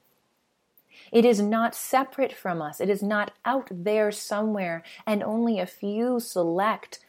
It 1.12 1.25
is 1.25 1.42
not 1.42 1.75
separate 1.75 2.34
from 2.34 2.62
us. 2.62 2.82
It 2.82 2.89
is 2.89 3.04
not 3.04 3.32
out 3.46 3.68
there 3.72 4.12
somewhere, 4.12 4.84
and 5.06 5.24
only 5.24 5.60
a 5.60 5.66
few 5.66 6.20
select 6.20 7.00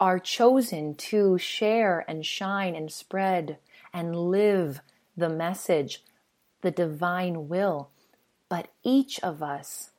are 0.00 0.18
chosen 0.18 0.94
to 0.94 1.38
share 1.38 2.04
and 2.08 2.24
shine 2.24 2.74
and 2.74 2.90
spread 2.90 3.58
and 3.92 4.16
live 4.16 4.80
the 5.16 5.28
message, 5.28 6.04
the 6.60 6.70
divine 6.70 7.48
will. 7.48 7.90
But 8.48 8.68
each 8.82 9.18
of 9.20 9.42
us 9.42 9.90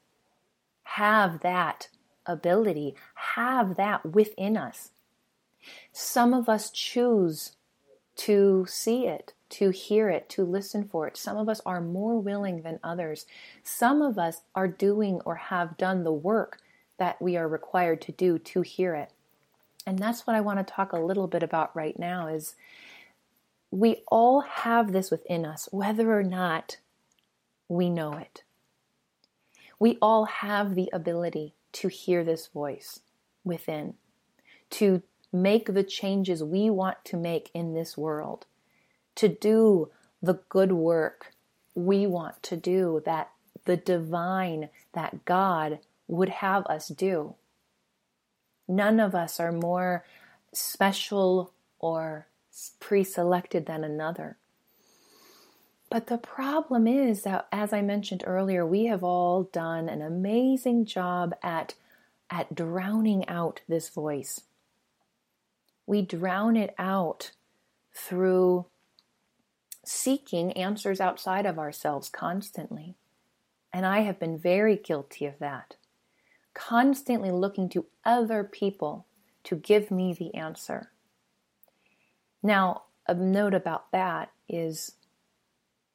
have 0.83 1.41
that 1.41 1.89
ability, 2.25 2.95
have 3.15 3.75
that 3.75 4.05
within 4.05 4.57
us. 4.57 4.91
Some 5.91 6.33
of 6.33 6.47
us 6.47 6.69
choose 6.69 7.53
to 8.17 8.65
see 8.67 9.07
it, 9.07 9.33
to 9.49 9.69
hear 9.69 10.09
it, 10.09 10.29
to 10.29 10.43
listen 10.43 10.87
for 10.87 11.07
it. 11.07 11.17
Some 11.17 11.37
of 11.37 11.47
us 11.47 11.61
are 11.65 11.81
more 11.81 12.19
willing 12.19 12.61
than 12.61 12.79
others. 12.83 13.25
Some 13.63 14.01
of 14.01 14.17
us 14.17 14.41
are 14.55 14.67
doing 14.67 15.21
or 15.25 15.35
have 15.35 15.77
done 15.77 16.03
the 16.03 16.11
work 16.11 16.59
that 16.97 17.21
we 17.21 17.37
are 17.37 17.47
required 17.47 18.01
to 18.01 18.11
do 18.11 18.39
to 18.39 18.61
hear 18.61 18.95
it. 18.95 19.11
And 19.87 19.97
that's 19.97 20.27
what 20.27 20.35
I 20.35 20.41
want 20.41 20.59
to 20.59 20.65
talk 20.65 20.91
a 20.91 20.99
little 20.99 21.27
bit 21.27 21.43
about 21.43 21.73
right 21.73 21.97
now 21.97 22.27
is 22.27 22.55
we 23.71 24.03
all 24.09 24.41
have 24.41 24.91
this 24.91 25.09
within 25.09 25.45
us 25.45 25.69
whether 25.71 26.11
or 26.11 26.23
not 26.23 26.77
we 27.69 27.89
know 27.89 28.11
it. 28.13 28.43
We 29.79 29.97
all 30.01 30.25
have 30.25 30.75
the 30.75 30.89
ability 30.91 31.53
to 31.71 31.87
hear 31.87 32.25
this 32.25 32.47
voice 32.47 32.99
within, 33.45 33.93
to 34.71 35.03
make 35.31 35.73
the 35.73 35.83
changes 35.83 36.43
we 36.43 36.69
want 36.69 37.05
to 37.05 37.15
make 37.15 37.49
in 37.53 37.73
this 37.73 37.97
world, 37.97 38.45
to 39.15 39.29
do 39.29 39.89
the 40.21 40.39
good 40.49 40.73
work 40.73 41.33
we 41.75 42.05
want 42.05 42.43
to 42.43 42.57
do 42.57 43.01
that 43.05 43.31
the 43.63 43.77
divine, 43.77 44.67
that 44.93 45.23
God 45.23 45.79
would 46.09 46.29
have 46.29 46.65
us 46.65 46.89
do. 46.89 47.35
None 48.67 48.99
of 48.99 49.15
us 49.15 49.39
are 49.39 49.51
more 49.51 50.03
special 50.53 51.53
or 51.79 52.27
pre 52.79 53.03
selected 53.03 53.65
than 53.65 53.83
another. 53.83 54.37
But 55.89 56.07
the 56.07 56.17
problem 56.17 56.85
is 56.85 57.23
that, 57.23 57.47
as 57.51 57.71
I 57.71 57.81
mentioned 57.81 58.23
earlier, 58.25 58.65
we 58.65 58.85
have 58.85 59.03
all 59.03 59.43
done 59.43 59.87
an 59.87 60.01
amazing 60.01 60.85
job 60.85 61.33
at, 61.41 61.75
at 62.29 62.53
drowning 62.53 63.27
out 63.29 63.61
this 63.69 63.87
voice. 63.87 64.41
We 65.85 66.01
drown 66.01 66.57
it 66.57 66.75
out 66.77 67.31
through 67.93 68.65
seeking 69.85 70.51
answers 70.53 70.99
outside 70.99 71.45
of 71.45 71.57
ourselves 71.57 72.09
constantly. 72.09 72.95
And 73.71 73.85
I 73.85 74.01
have 74.01 74.19
been 74.19 74.37
very 74.37 74.75
guilty 74.75 75.25
of 75.25 75.39
that. 75.39 75.75
Constantly 76.57 77.29
looking 77.29 77.69
to 77.69 77.85
other 78.03 78.43
people 78.43 79.05
to 79.43 79.55
give 79.55 79.91
me 79.91 80.11
the 80.11 80.33
answer. 80.33 80.91
Now, 82.41 82.83
a 83.07 83.13
note 83.13 83.53
about 83.53 83.91
that 83.91 84.31
is 84.49 84.93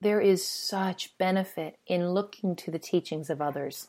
there 0.01 0.21
is 0.21 0.47
such 0.47 1.19
benefit 1.19 1.79
in 1.87 2.11
looking 2.11 2.55
to 2.57 2.71
the 2.71 2.79
teachings 2.79 3.29
of 3.29 3.43
others. 3.43 3.89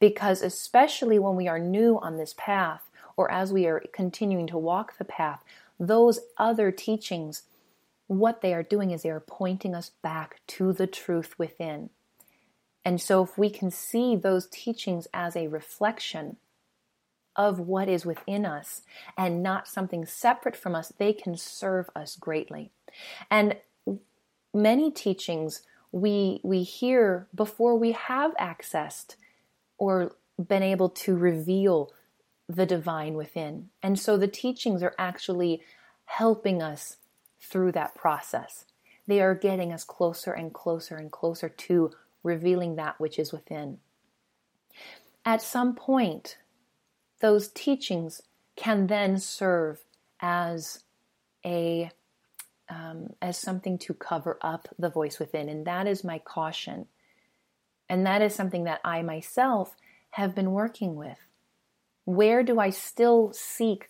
Because, 0.00 0.40
especially 0.40 1.18
when 1.18 1.36
we 1.36 1.46
are 1.46 1.58
new 1.58 1.98
on 1.98 2.16
this 2.16 2.34
path, 2.38 2.90
or 3.16 3.30
as 3.30 3.52
we 3.52 3.66
are 3.66 3.82
continuing 3.92 4.46
to 4.46 4.56
walk 4.56 4.96
the 4.96 5.04
path, 5.04 5.44
those 5.78 6.20
other 6.38 6.70
teachings, 6.70 7.42
what 8.06 8.40
they 8.40 8.54
are 8.54 8.62
doing 8.62 8.92
is 8.92 9.02
they 9.02 9.10
are 9.10 9.20
pointing 9.20 9.74
us 9.74 9.90
back 10.02 10.40
to 10.46 10.72
the 10.72 10.86
truth 10.86 11.38
within. 11.38 11.90
And 12.88 13.02
so, 13.02 13.22
if 13.22 13.36
we 13.36 13.50
can 13.50 13.70
see 13.70 14.16
those 14.16 14.46
teachings 14.46 15.08
as 15.12 15.36
a 15.36 15.46
reflection 15.46 16.38
of 17.36 17.60
what 17.60 17.86
is 17.86 18.06
within 18.06 18.46
us 18.46 18.80
and 19.14 19.42
not 19.42 19.68
something 19.68 20.06
separate 20.06 20.56
from 20.56 20.74
us, 20.74 20.90
they 20.96 21.12
can 21.12 21.36
serve 21.36 21.90
us 21.94 22.16
greatly. 22.16 22.70
And 23.30 23.56
many 24.54 24.90
teachings 24.90 25.60
we 25.92 26.40
we 26.42 26.62
hear 26.62 27.26
before 27.34 27.76
we 27.76 27.92
have 27.92 28.34
accessed 28.36 29.16
or 29.76 30.16
been 30.42 30.62
able 30.62 30.88
to 30.88 31.14
reveal 31.14 31.92
the 32.48 32.64
divine 32.64 33.12
within. 33.12 33.68
And 33.82 33.98
so 33.98 34.16
the 34.16 34.28
teachings 34.28 34.82
are 34.82 34.94
actually 34.98 35.60
helping 36.06 36.62
us 36.62 36.96
through 37.38 37.72
that 37.72 37.94
process. 37.94 38.64
They 39.06 39.20
are 39.20 39.34
getting 39.34 39.74
us 39.74 39.84
closer 39.84 40.32
and 40.32 40.54
closer 40.54 40.96
and 40.96 41.12
closer 41.12 41.50
to 41.50 41.90
revealing 42.22 42.76
that 42.76 43.00
which 43.00 43.18
is 43.18 43.32
within. 43.32 43.78
At 45.24 45.42
some 45.42 45.74
point, 45.74 46.38
those 47.20 47.48
teachings 47.48 48.22
can 48.56 48.86
then 48.86 49.18
serve 49.18 49.84
as 50.20 50.82
a 51.44 51.90
um, 52.70 53.14
as 53.22 53.38
something 53.38 53.78
to 53.78 53.94
cover 53.94 54.38
up 54.42 54.68
the 54.78 54.90
voice 54.90 55.18
within, 55.18 55.48
and 55.48 55.66
that 55.66 55.86
is 55.86 56.04
my 56.04 56.18
caution, 56.18 56.86
and 57.88 58.04
that 58.06 58.20
is 58.20 58.34
something 58.34 58.64
that 58.64 58.80
I 58.84 59.02
myself 59.02 59.74
have 60.10 60.34
been 60.34 60.52
working 60.52 60.94
with. 60.94 61.18
Where 62.04 62.42
do 62.42 62.58
I 62.58 62.70
still 62.70 63.32
seek 63.32 63.88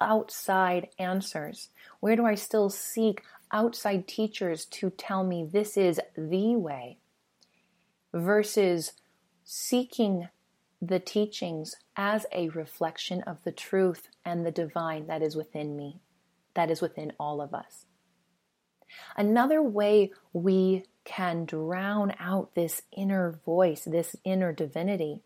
outside 0.00 0.88
answers? 0.98 1.68
Where 2.00 2.16
do 2.16 2.26
I 2.26 2.34
still 2.34 2.70
seek 2.70 3.22
outside 3.52 4.08
teachers 4.08 4.64
to 4.66 4.90
tell 4.90 5.24
me 5.24 5.44
this 5.44 5.76
is 5.76 6.00
the 6.16 6.56
way? 6.56 6.98
Versus 8.12 8.92
seeking 9.44 10.28
the 10.80 11.00
teachings 11.00 11.76
as 11.96 12.26
a 12.32 12.48
reflection 12.50 13.22
of 13.22 13.42
the 13.44 13.52
truth 13.52 14.08
and 14.24 14.44
the 14.44 14.50
divine 14.50 15.06
that 15.06 15.22
is 15.22 15.36
within 15.36 15.76
me, 15.76 16.00
that 16.54 16.70
is 16.70 16.80
within 16.80 17.12
all 17.18 17.40
of 17.40 17.54
us. 17.54 17.86
Another 19.16 19.62
way 19.62 20.12
we 20.32 20.84
can 21.04 21.44
drown 21.44 22.14
out 22.18 22.54
this 22.54 22.82
inner 22.92 23.40
voice, 23.44 23.84
this 23.84 24.16
inner 24.24 24.52
divinity, 24.52 25.22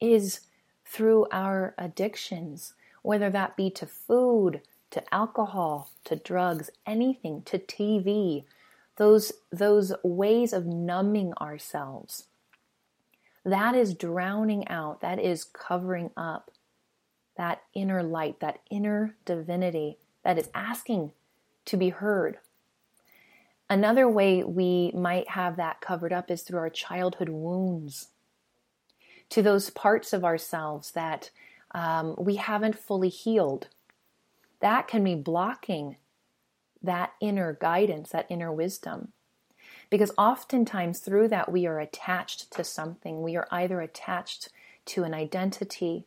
is 0.00 0.40
through 0.84 1.26
our 1.30 1.74
addictions, 1.78 2.74
whether 3.02 3.30
that 3.30 3.56
be 3.56 3.70
to 3.70 3.86
food, 3.86 4.60
to 4.90 5.14
alcohol, 5.14 5.90
to 6.04 6.16
drugs, 6.16 6.70
anything, 6.86 7.42
to 7.42 7.58
TV, 7.58 8.44
those, 9.02 9.32
those 9.50 9.92
ways 10.04 10.52
of 10.52 10.64
numbing 10.64 11.32
ourselves. 11.40 12.28
That 13.44 13.74
is 13.74 13.94
drowning 13.94 14.68
out, 14.68 15.00
that 15.00 15.18
is 15.18 15.42
covering 15.42 16.12
up 16.16 16.52
that 17.36 17.62
inner 17.74 18.04
light, 18.04 18.38
that 18.38 18.60
inner 18.70 19.16
divinity 19.24 19.98
that 20.22 20.38
is 20.38 20.50
asking 20.54 21.10
to 21.64 21.76
be 21.76 21.88
heard. 21.88 22.38
Another 23.68 24.08
way 24.08 24.44
we 24.44 24.92
might 24.94 25.30
have 25.30 25.56
that 25.56 25.80
covered 25.80 26.12
up 26.12 26.30
is 26.30 26.42
through 26.42 26.60
our 26.60 26.70
childhood 26.70 27.28
wounds, 27.28 28.10
to 29.30 29.42
those 29.42 29.70
parts 29.70 30.12
of 30.12 30.24
ourselves 30.24 30.92
that 30.92 31.30
um, 31.72 32.14
we 32.16 32.36
haven't 32.36 32.78
fully 32.78 33.08
healed. 33.08 33.66
That 34.60 34.86
can 34.86 35.02
be 35.02 35.16
blocking 35.16 35.96
that 36.82 37.12
inner 37.20 37.56
guidance, 37.60 38.10
that 38.10 38.26
inner 38.28 38.52
wisdom. 38.52 39.12
Because 39.90 40.12
oftentimes 40.16 41.00
through 41.00 41.28
that, 41.28 41.52
we 41.52 41.66
are 41.66 41.78
attached 41.78 42.50
to 42.52 42.64
something. 42.64 43.22
We 43.22 43.36
are 43.36 43.46
either 43.50 43.80
attached 43.80 44.48
to 44.86 45.04
an 45.04 45.14
identity, 45.14 46.06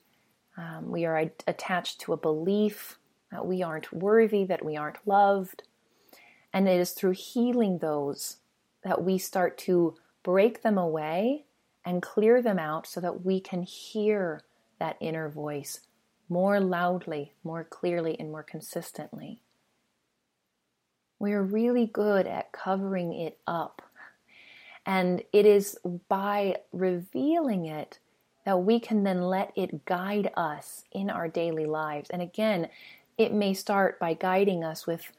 um, 0.58 0.90
we 0.90 1.06
are 1.06 1.32
attached 1.48 2.00
to 2.02 2.14
a 2.14 2.18
belief 2.18 2.98
that 3.32 3.46
we 3.46 3.62
aren't 3.62 3.92
worthy, 3.92 4.46
that 4.46 4.64
we 4.64 4.78
aren't 4.78 5.06
loved. 5.06 5.64
And 6.54 6.68
it 6.68 6.80
is 6.80 6.92
through 6.92 7.12
healing 7.12 7.80
those 7.80 8.38
that 8.84 9.04
we 9.04 9.18
start 9.18 9.58
to 9.60 9.96
break 10.24 10.62
them 10.62 10.78
away 10.78 11.46
and 11.84 12.02
clear 12.02 12.42
them 12.42 12.58
out 12.58 12.88
so 12.88 13.02
that 13.02 13.26
we 13.26 13.40
can 13.40 13.64
hear 13.64 14.44
that 14.80 14.98
inner 15.00 15.30
voice 15.30 15.82
more 16.30 16.60
loudly, 16.60 17.34
more 17.44 17.64
clearly, 17.64 18.20
and 18.20 18.32
more 18.32 18.44
consistently. 18.44 19.42
We 21.20 21.34
are 21.34 21.44
really 21.44 21.86
good 21.86 22.28
at 22.28 22.52
covering 22.52 23.14
it 23.14 23.38
up. 23.48 23.82
And 24.86 25.24
it 25.34 25.46
is 25.46 25.78
by 26.08 26.58
revealing 26.72 27.66
it 27.66 28.00
that 28.46 28.62
we 28.62 28.80
can 28.80 29.04
then 29.04 29.22
let 29.24 29.52
it 29.56 29.86
guide 29.86 30.32
us 30.38 30.84
in 30.92 31.10
our 31.10 31.28
daily 31.28 31.66
lives. 31.66 32.10
And 32.12 32.22
again, 32.22 32.70
it 33.18 33.34
may 33.34 33.54
start 33.54 34.00
by 34.00 34.14
guiding 34.14 34.64
us 34.64 34.86
with 34.86 35.12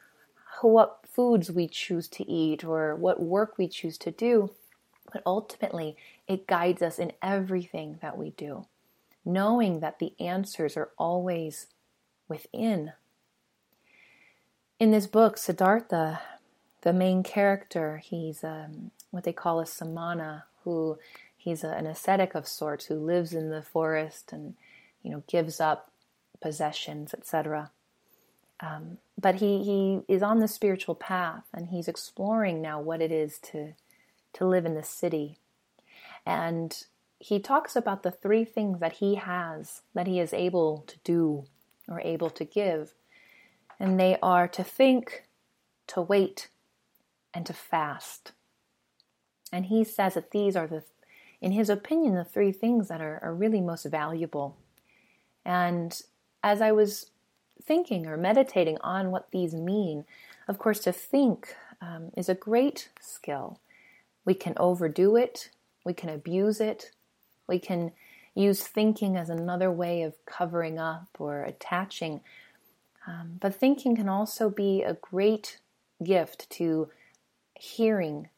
what 0.60 1.00
foods 1.06 1.50
we 1.50 1.66
choose 1.66 2.08
to 2.08 2.30
eat 2.30 2.64
or 2.64 2.94
what 2.94 3.20
work 3.20 3.58
we 3.58 3.68
choose 3.68 3.98
to 3.98 4.10
do, 4.10 4.50
but 5.12 5.22
ultimately 5.26 5.96
it 6.28 6.46
guides 6.46 6.82
us 6.82 6.98
in 6.98 7.12
everything 7.20 7.98
that 8.00 8.16
we 8.16 8.30
do, 8.30 8.66
knowing 9.24 9.80
that 9.80 9.98
the 9.98 10.14
answers 10.20 10.76
are 10.76 10.90
always 10.96 11.66
within. 12.28 12.92
In 14.78 14.90
this 14.90 15.06
book, 15.06 15.38
Siddhartha, 15.38 16.20
the 16.82 16.92
main 16.92 17.22
character, 17.22 17.98
he's 17.98 18.44
um, 18.44 18.90
what 19.10 19.24
they 19.24 19.32
call 19.32 19.60
a 19.60 19.66
samana, 19.66 20.44
who 20.64 20.98
he's 21.36 21.64
a, 21.64 21.70
an 21.70 21.86
ascetic 21.86 22.34
of 22.34 22.46
sorts 22.46 22.86
who 22.86 22.96
lives 22.96 23.32
in 23.32 23.50
the 23.50 23.62
forest 23.62 24.32
and 24.32 24.54
you 25.02 25.10
know 25.10 25.22
gives 25.26 25.60
up 25.60 25.90
possessions, 26.42 27.14
etc. 27.14 27.70
Um, 28.60 28.98
but 29.18 29.36
he 29.36 29.62
he 29.62 30.00
is 30.12 30.22
on 30.22 30.40
the 30.40 30.48
spiritual 30.48 30.94
path 30.94 31.44
and 31.54 31.68
he's 31.68 31.88
exploring 31.88 32.60
now 32.60 32.80
what 32.80 33.00
it 33.00 33.10
is 33.10 33.38
to 33.50 33.72
to 34.34 34.44
live 34.46 34.66
in 34.66 34.74
the 34.74 34.82
city 34.82 35.38
and 36.26 36.84
he 37.18 37.38
talks 37.38 37.76
about 37.76 38.02
the 38.02 38.10
three 38.10 38.44
things 38.44 38.80
that 38.80 38.94
he 38.94 39.14
has 39.14 39.82
that 39.94 40.06
he 40.06 40.20
is 40.20 40.34
able 40.34 40.84
to 40.88 40.96
do 41.04 41.44
or 41.88 42.00
able 42.00 42.28
to 42.30 42.44
give. 42.44 42.92
And 43.78 44.00
they 44.00 44.18
are 44.22 44.48
to 44.48 44.64
think, 44.64 45.24
to 45.88 46.00
wait, 46.00 46.48
and 47.34 47.44
to 47.46 47.52
fast. 47.52 48.32
And 49.52 49.66
he 49.66 49.84
says 49.84 50.14
that 50.14 50.30
these 50.30 50.56
are 50.56 50.66
the, 50.66 50.84
in 51.40 51.52
his 51.52 51.68
opinion, 51.68 52.14
the 52.14 52.24
three 52.24 52.52
things 52.52 52.88
that 52.88 53.00
are, 53.00 53.20
are 53.22 53.34
really 53.34 53.60
most 53.60 53.84
valuable. 53.84 54.56
And 55.44 56.00
as 56.42 56.60
I 56.60 56.72
was 56.72 57.10
thinking 57.62 58.06
or 58.06 58.16
meditating 58.16 58.78
on 58.80 59.10
what 59.10 59.30
these 59.30 59.54
mean, 59.54 60.04
of 60.48 60.58
course, 60.58 60.80
to 60.80 60.92
think 60.92 61.54
um, 61.80 62.10
is 62.16 62.28
a 62.28 62.34
great 62.34 62.88
skill. 63.00 63.60
We 64.24 64.34
can 64.34 64.54
overdo 64.56 65.16
it, 65.16 65.50
we 65.84 65.94
can 65.94 66.08
abuse 66.08 66.60
it. 66.60 66.90
We 67.46 67.60
can 67.60 67.92
use 68.34 68.66
thinking 68.66 69.16
as 69.16 69.30
another 69.30 69.70
way 69.70 70.02
of 70.02 70.14
covering 70.26 70.78
up 70.78 71.08
or 71.18 71.44
attaching. 71.44 72.20
Um, 73.06 73.38
but 73.40 73.54
thinking 73.54 73.96
can 73.96 74.08
also 74.08 74.50
be 74.50 74.82
a 74.82 74.94
great 74.94 75.60
gift 76.02 76.50
to 76.50 76.88
hearing 77.54 78.28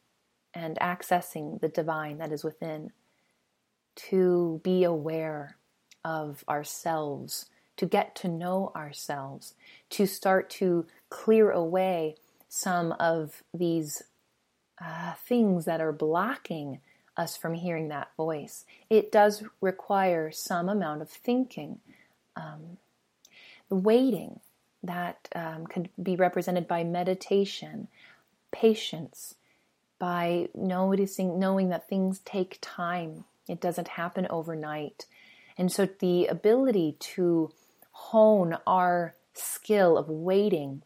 and 0.55 0.79
accessing 0.81 1.61
the 1.61 1.69
divine 1.69 2.19
that 2.19 2.33
is 2.33 2.45
within, 2.45 2.93
to 3.97 4.61
be 4.63 4.85
aware 4.85 5.57
of 6.05 6.45
ourselves, 6.49 7.47
to 7.77 7.87
get 7.87 8.15
to 8.17 8.29
know 8.29 8.73
ourselves, 8.77 9.55
to 9.91 10.07
start 10.07 10.51
to 10.51 10.87
clear 11.09 11.51
away 11.51 12.17
some 12.49 12.93
of 13.01 13.43
these 13.55 14.03
uh, 14.81 15.15
things 15.15 15.65
that 15.65 15.81
are 15.81 15.93
blocking 15.93 16.81
us 17.17 17.37
from 17.37 17.55
hearing 17.55 17.89
that 17.89 18.11
voice. 18.17 18.65
It 18.89 19.11
does 19.11 19.43
require 19.61 20.31
some 20.31 20.69
amount 20.69 21.03
of 21.03 21.11
thinking. 21.11 21.81
Um, 22.37 22.79
waiting 23.71 24.41
that 24.83 25.29
um, 25.35 25.67
be 26.03 26.17
represented 26.17 26.69
by 26.69 26.85
meditation, 26.85 27.89
patience, 28.51 29.35
by 29.99 30.49
noticing, 30.55 31.39
knowing 31.39 31.71
that 31.71 31.89
things 31.89 32.21
take 32.25 32.59
time. 32.61 33.25
It 33.49 33.61
doesn't 33.61 33.89
happen 33.89 34.27
overnight. 34.31 35.07
And 35.57 35.73
so 35.73 35.89
the 35.99 36.27
ability 36.27 36.97
to 37.01 37.51
hone 37.91 38.57
our 38.67 39.15
skill 39.35 39.99
of 39.99 40.09
waiting 40.09 40.83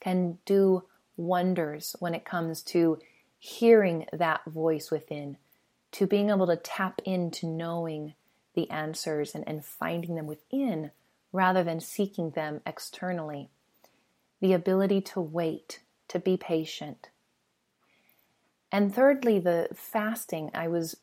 can 0.00 0.38
do 0.46 0.84
wonders 1.16 1.94
when 1.98 2.14
it 2.14 2.24
comes 2.24 2.62
to 2.62 2.98
hearing 3.38 4.06
that 4.12 4.44
voice 4.46 4.90
within, 4.90 5.36
to 5.92 6.06
being 6.06 6.30
able 6.30 6.46
to 6.46 6.56
tap 6.56 7.00
into 7.04 7.46
knowing 7.46 8.14
the 8.54 8.70
answers 8.70 9.34
and, 9.34 9.46
and 9.46 9.64
finding 9.64 10.14
them 10.14 10.26
within 10.26 10.90
rather 11.32 11.62
than 11.62 11.80
seeking 11.80 12.30
them 12.30 12.60
externally. 12.66 13.48
The 14.40 14.52
ability 14.52 15.00
to 15.02 15.20
wait, 15.20 15.80
to 16.08 16.18
be 16.18 16.36
patient. 16.36 17.08
And 18.72 18.94
thirdly, 18.94 19.38
the 19.38 19.68
fasting. 19.74 20.50
I 20.54 20.68
was 20.68 20.96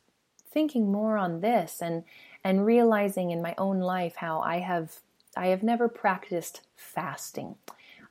thinking 0.50 0.90
more 0.90 1.16
on 1.18 1.40
this 1.40 1.82
and 1.82 2.04
and 2.44 2.64
realizing 2.64 3.30
in 3.30 3.42
my 3.42 3.54
own 3.58 3.80
life 3.80 4.16
how 4.16 4.40
I 4.40 4.60
have 4.60 5.00
I 5.36 5.48
have 5.48 5.62
never 5.62 5.88
practiced 5.88 6.62
fasting, 6.76 7.56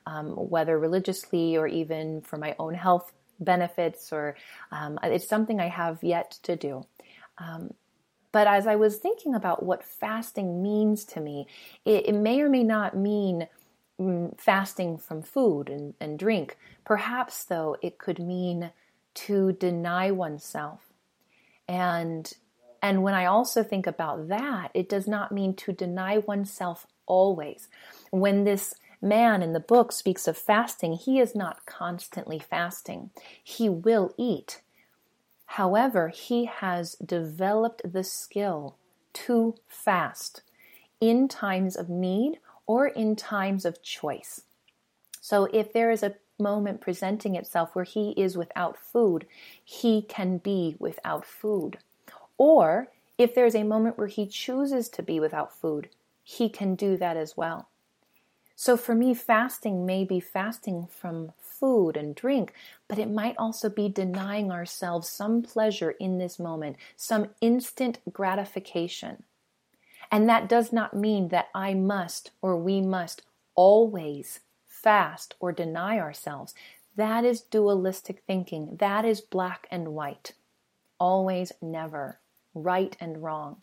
um, 0.06 0.30
whether 0.30 0.78
religiously 0.78 1.56
or 1.56 1.66
even 1.66 2.20
for 2.22 2.36
my 2.36 2.54
own 2.58 2.74
health 2.74 3.12
benefits, 3.40 4.12
or 4.12 4.36
um, 4.70 4.98
it's 5.02 5.28
something 5.28 5.60
I 5.60 5.68
have 5.68 6.02
yet 6.02 6.38
to 6.44 6.56
do. 6.56 6.86
Um, 7.38 7.74
but 8.32 8.46
as 8.46 8.66
I 8.66 8.76
was 8.76 8.96
thinking 8.96 9.34
about 9.34 9.62
what 9.62 9.84
fasting 9.84 10.62
means 10.62 11.04
to 11.06 11.20
me, 11.20 11.46
it, 11.84 12.08
it 12.08 12.14
may 12.14 12.40
or 12.40 12.48
may 12.48 12.62
not 12.62 12.96
mean 12.96 13.48
mm, 14.00 14.38
fasting 14.38 14.98
from 14.98 15.22
food 15.22 15.68
and, 15.68 15.94
and 16.00 16.18
drink. 16.18 16.56
Perhaps, 16.84 17.44
though, 17.44 17.76
it 17.82 17.98
could 17.98 18.18
mean 18.18 18.70
to 19.14 19.52
deny 19.52 20.10
oneself. 20.10 20.92
And 21.66 22.32
and 22.80 23.02
when 23.02 23.14
I 23.14 23.24
also 23.24 23.64
think 23.64 23.86
about 23.86 24.28
that, 24.28 24.70
it 24.72 24.88
does 24.88 25.08
not 25.08 25.32
mean 25.32 25.54
to 25.56 25.72
deny 25.72 26.18
oneself 26.18 26.86
always. 27.06 27.68
When 28.10 28.44
this 28.44 28.74
man 29.02 29.42
in 29.42 29.52
the 29.52 29.60
book 29.60 29.90
speaks 29.90 30.28
of 30.28 30.36
fasting, 30.36 30.92
he 30.92 31.18
is 31.18 31.34
not 31.34 31.66
constantly 31.66 32.38
fasting. 32.38 33.10
He 33.42 33.68
will 33.68 34.14
eat. 34.16 34.60
However, 35.52 36.08
he 36.08 36.44
has 36.44 36.94
developed 36.96 37.80
the 37.92 38.04
skill 38.04 38.76
to 39.14 39.54
fast 39.66 40.42
in 41.00 41.26
times 41.26 41.74
of 41.74 41.88
need 41.88 42.38
or 42.66 42.86
in 42.86 43.16
times 43.16 43.64
of 43.64 43.82
choice. 43.82 44.42
So 45.20 45.46
if 45.46 45.72
there 45.72 45.90
is 45.90 46.02
a 46.02 46.16
moment 46.38 46.80
presenting 46.80 47.34
itself 47.34 47.74
where 47.74 47.84
he 47.84 48.10
is 48.10 48.36
without 48.36 48.78
food, 48.78 49.26
he 49.64 50.02
can 50.02 50.38
be 50.38 50.76
without 50.78 51.24
food. 51.24 51.78
Or 52.36 52.88
if 53.16 53.34
there's 53.34 53.56
a 53.56 53.64
moment 53.64 53.98
where 53.98 54.06
he 54.06 54.26
chooses 54.26 54.88
to 54.90 55.02
be 55.02 55.18
without 55.18 55.52
food, 55.52 55.88
he 56.22 56.48
can 56.48 56.74
do 56.74 56.96
that 56.98 57.16
as 57.16 57.36
well. 57.36 57.68
So 58.54 58.76
for 58.76 58.94
me, 58.94 59.14
fasting 59.14 59.86
may 59.86 60.04
be 60.04 60.20
fasting 60.20 60.86
from 60.86 61.32
food 61.58 61.96
and 61.96 62.14
drink, 62.14 62.52
but 62.86 62.98
it 62.98 63.10
might 63.10 63.36
also 63.38 63.68
be 63.68 63.88
denying 63.88 64.50
ourselves 64.50 65.08
some 65.08 65.42
pleasure 65.42 65.92
in 65.92 66.18
this 66.18 66.38
moment, 66.38 66.76
some 66.96 67.28
instant 67.40 67.98
gratification. 68.12 69.22
And 70.10 70.28
that 70.28 70.48
does 70.48 70.72
not 70.72 70.94
mean 70.94 71.28
that 71.28 71.48
I 71.54 71.74
must 71.74 72.30
or 72.40 72.56
we 72.56 72.80
must 72.80 73.22
always 73.54 74.40
fast 74.66 75.34
or 75.40 75.52
deny 75.52 75.98
ourselves. 75.98 76.54
That 76.96 77.24
is 77.24 77.40
dualistic 77.40 78.22
thinking. 78.26 78.76
That 78.78 79.04
is 79.04 79.20
black 79.20 79.66
and 79.70 79.88
white. 79.88 80.32
Always, 80.98 81.52
never. 81.60 82.18
Right 82.54 82.96
and 83.00 83.22
wrong. 83.22 83.58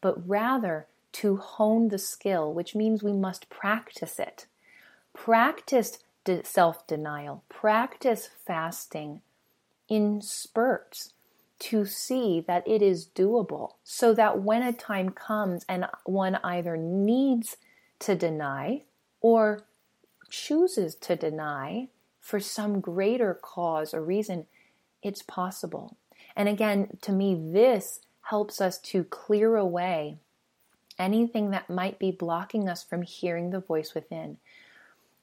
But 0.00 0.28
rather, 0.28 0.86
to 1.12 1.36
hone 1.36 1.88
the 1.88 1.98
skill, 1.98 2.52
which 2.52 2.74
means 2.74 3.02
we 3.02 3.12
must 3.12 3.48
practice 3.48 4.18
it. 4.18 4.46
Practice 5.14 5.98
self 6.44 6.86
denial, 6.86 7.44
practice 7.48 8.28
fasting 8.46 9.22
in 9.88 10.20
spurts 10.20 11.12
to 11.58 11.84
see 11.84 12.40
that 12.46 12.66
it 12.66 12.82
is 12.82 13.06
doable 13.06 13.72
so 13.82 14.14
that 14.14 14.42
when 14.42 14.62
a 14.62 14.72
time 14.72 15.10
comes 15.10 15.64
and 15.68 15.86
one 16.04 16.36
either 16.44 16.76
needs 16.76 17.56
to 17.98 18.14
deny 18.14 18.82
or 19.20 19.64
chooses 20.30 20.94
to 20.94 21.16
deny 21.16 21.88
for 22.20 22.38
some 22.38 22.80
greater 22.80 23.34
cause 23.34 23.92
or 23.92 24.02
reason, 24.02 24.46
it's 25.02 25.22
possible. 25.22 25.96
And 26.36 26.48
again, 26.48 26.98
to 27.02 27.12
me, 27.12 27.36
this 27.52 28.00
helps 28.22 28.60
us 28.60 28.78
to 28.78 29.02
clear 29.04 29.56
away 29.56 30.18
anything 30.98 31.50
that 31.50 31.70
might 31.70 31.98
be 31.98 32.10
blocking 32.10 32.68
us 32.68 32.84
from 32.84 33.02
hearing 33.02 33.50
the 33.50 33.60
voice 33.60 33.94
within. 33.94 34.36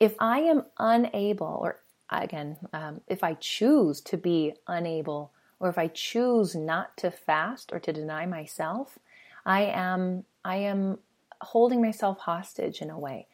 If 0.05 0.13
I 0.19 0.41
am 0.41 0.65
unable, 0.77 1.47
or 1.47 1.79
again, 2.11 2.57
um, 2.71 3.01
if 3.07 3.23
I 3.23 3.33
choose 3.33 4.01
to 4.01 4.17
be 4.17 4.53
unable, 4.67 5.31
or 5.59 5.67
if 5.67 5.79
I 5.79 5.87
choose 5.87 6.53
not 6.53 6.95
to 6.97 7.09
fast 7.09 7.71
or 7.73 7.79
to 7.79 7.91
deny 7.91 8.27
myself, 8.27 8.99
I 9.47 9.63
am 9.63 10.25
I 10.43 10.57
am 10.57 10.99
holding 11.41 11.81
myself 11.81 12.19
hostage 12.19 12.83
in 12.83 12.91
a 12.91 12.99
way 12.99 13.25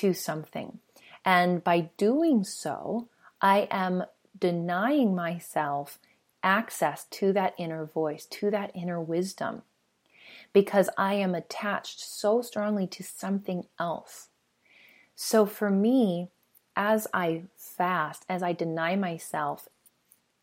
to 0.00 0.12
something. 0.12 0.80
And 1.24 1.62
by 1.62 1.90
doing 1.96 2.42
so, 2.42 3.06
I 3.40 3.68
am 3.70 4.02
denying 4.36 5.14
myself 5.14 6.00
access 6.42 7.04
to 7.18 7.32
that 7.34 7.54
inner 7.56 7.84
voice, 7.86 8.26
to 8.38 8.50
that 8.50 8.72
inner 8.74 9.00
wisdom 9.00 9.62
because 10.52 10.90
I 10.98 11.14
am 11.14 11.36
attached 11.36 12.00
so 12.00 12.42
strongly 12.42 12.88
to 12.88 13.04
something 13.04 13.66
else. 13.78 14.30
So 15.16 15.46
for 15.46 15.70
me, 15.70 16.28
as 16.76 17.08
I 17.12 17.44
fast, 17.56 18.24
as 18.28 18.42
I 18.42 18.52
deny 18.52 18.96
myself 18.96 19.68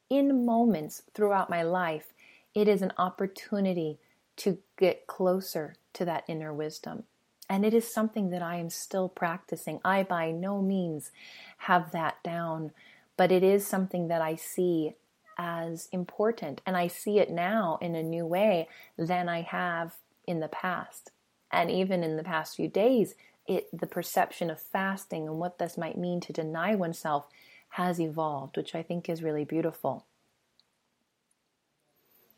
in 0.09 0.45
moments 0.45 1.03
throughout 1.13 1.49
my 1.49 1.62
life, 1.62 2.13
it 2.55 2.67
is 2.67 2.81
an 2.81 2.91
opportunity 2.97 3.99
to 4.38 4.57
get 4.77 5.05
closer 5.05 5.75
to 5.93 6.05
that 6.05 6.23
inner 6.27 6.51
wisdom. 6.51 7.03
And 7.47 7.63
it 7.63 7.73
is 7.73 7.93
something 7.93 8.31
that 8.31 8.41
I 8.41 8.55
am 8.55 8.71
still 8.71 9.09
practicing. 9.09 9.79
I 9.86 10.01
by 10.01 10.31
no 10.31 10.59
means 10.59 11.12
have 11.59 11.91
that 11.91 12.23
down, 12.23 12.71
but 13.15 13.31
it 13.31 13.43
is 13.43 13.67
something 13.67 14.07
that 14.07 14.21
I 14.21 14.36
see 14.36 14.95
as 15.38 15.88
important. 15.91 16.62
And 16.65 16.75
I 16.75 16.88
see 16.88 17.19
it 17.19 17.29
now 17.29 17.77
in 17.79 17.93
a 17.93 18.01
new 18.01 18.25
way 18.25 18.69
than 18.97 19.29
I 19.29 19.41
have 19.41 19.97
in 20.25 20.39
the 20.39 20.47
past. 20.47 21.12
And 21.51 21.69
even 21.69 22.03
in 22.03 22.17
the 22.17 22.23
past 22.23 22.55
few 22.55 22.67
days, 22.67 23.13
it 23.47 23.67
the 23.77 23.88
perception 23.88 24.49
of 24.49 24.62
fasting 24.62 25.27
and 25.27 25.38
what 25.38 25.58
this 25.58 25.77
might 25.77 25.97
mean 25.97 26.19
to 26.21 26.34
deny 26.34 26.75
oneself 26.75 27.27
has 27.69 27.99
evolved, 27.99 28.56
which 28.56 28.75
I 28.75 28.84
think 28.84 29.10
is 29.10 29.23
really 29.23 29.45
beautiful. 29.45 30.06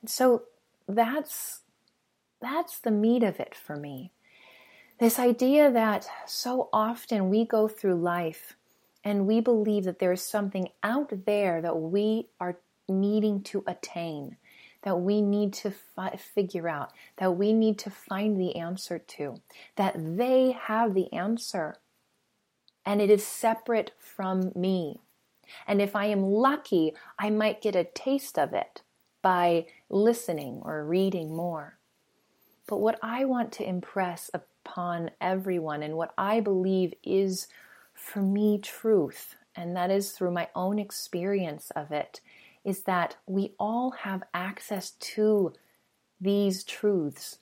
So 0.05 0.43
that's 0.87 1.61
that's 2.41 2.79
the 2.79 2.91
meat 2.91 3.23
of 3.23 3.39
it 3.39 3.55
for 3.55 3.75
me. 3.75 4.11
This 4.99 5.19
idea 5.19 5.71
that 5.71 6.07
so 6.25 6.69
often 6.71 7.29
we 7.29 7.45
go 7.45 7.67
through 7.67 7.95
life 7.95 8.55
and 9.03 9.27
we 9.27 9.41
believe 9.41 9.83
that 9.83 9.99
there 9.99 10.13
is 10.13 10.21
something 10.21 10.69
out 10.83 11.25
there 11.25 11.61
that 11.61 11.77
we 11.77 12.27
are 12.39 12.57
needing 12.87 13.41
to 13.43 13.63
attain 13.67 14.37
that 14.85 15.01
we 15.01 15.21
need 15.21 15.51
to 15.51 15.71
fi- 15.71 16.15
figure 16.15 16.69
out, 16.69 16.93
that 17.17 17.35
we 17.35 17.51
need 17.51 17.77
to 17.79 17.89
find 17.89 18.39
the 18.39 18.55
answer 18.55 18.97
to, 18.99 19.41
that 19.75 19.95
they 19.97 20.51
have 20.51 20.93
the 20.93 21.11
answer 21.11 21.75
and 22.85 23.01
it 23.01 23.09
is 23.09 23.25
separate 23.25 23.91
from 23.97 24.51
me. 24.55 25.01
And 25.67 25.81
if 25.81 25.95
I 25.95 26.05
am 26.05 26.23
lucky, 26.23 26.93
I 27.17 27.29
might 27.29 27.61
get 27.61 27.75
a 27.75 27.83
taste 27.83 28.37
of 28.37 28.53
it 28.53 28.83
by 29.21 29.65
listening 29.89 30.61
or 30.63 30.85
reading 30.85 31.35
more. 31.35 31.79
But 32.67 32.77
what 32.77 32.99
I 33.01 33.25
want 33.25 33.51
to 33.53 33.67
impress 33.67 34.29
upon 34.33 35.11
everyone 35.19 35.81
and 35.81 35.95
what 35.95 36.13
I 36.17 36.39
believe 36.39 36.93
is 37.03 37.47
for 37.93 38.21
me 38.21 38.59
truth, 38.59 39.35
and 39.55 39.75
that 39.75 39.89
is 39.89 40.11
through 40.11 40.31
my 40.31 40.49
own 40.55 40.77
experience 40.77 41.71
of 41.75 41.91
it, 41.91 42.21
is 42.65 42.81
that 42.81 43.15
we 43.27 43.53
all 43.59 43.91
have 43.91 44.23
access 44.33 44.91
to 44.91 45.53
these 46.19 46.63
truths, 46.63 47.37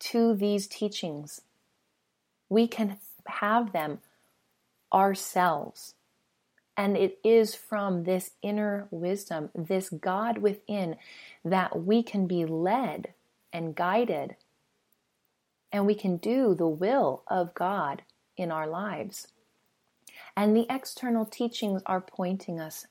to 0.00 0.34
these 0.34 0.66
teachings. 0.66 1.42
We 2.48 2.66
can 2.66 2.98
have 3.26 3.72
them 3.72 4.00
ourselves. 4.92 5.94
And 6.76 6.96
it 6.96 7.18
is 7.24 7.54
from 7.54 8.04
this 8.04 8.32
inner 8.42 8.88
wisdom, 8.90 9.50
this 9.54 9.88
God 9.88 10.38
within, 10.38 10.96
that 11.44 11.84
we 11.84 12.02
can 12.02 12.26
be 12.26 12.44
led 12.44 13.14
and 13.52 13.74
guided, 13.74 14.36
and 15.72 15.86
we 15.86 15.94
can 15.94 16.18
do 16.18 16.54
the 16.54 16.68
will 16.68 17.22
of 17.28 17.54
God 17.54 18.02
in 18.36 18.50
our 18.50 18.66
lives. 18.66 19.28
And 20.36 20.54
the 20.54 20.66
external 20.68 21.24
teachings 21.24 21.80
are 21.86 22.00
pointing 22.00 22.60
us 22.60 22.86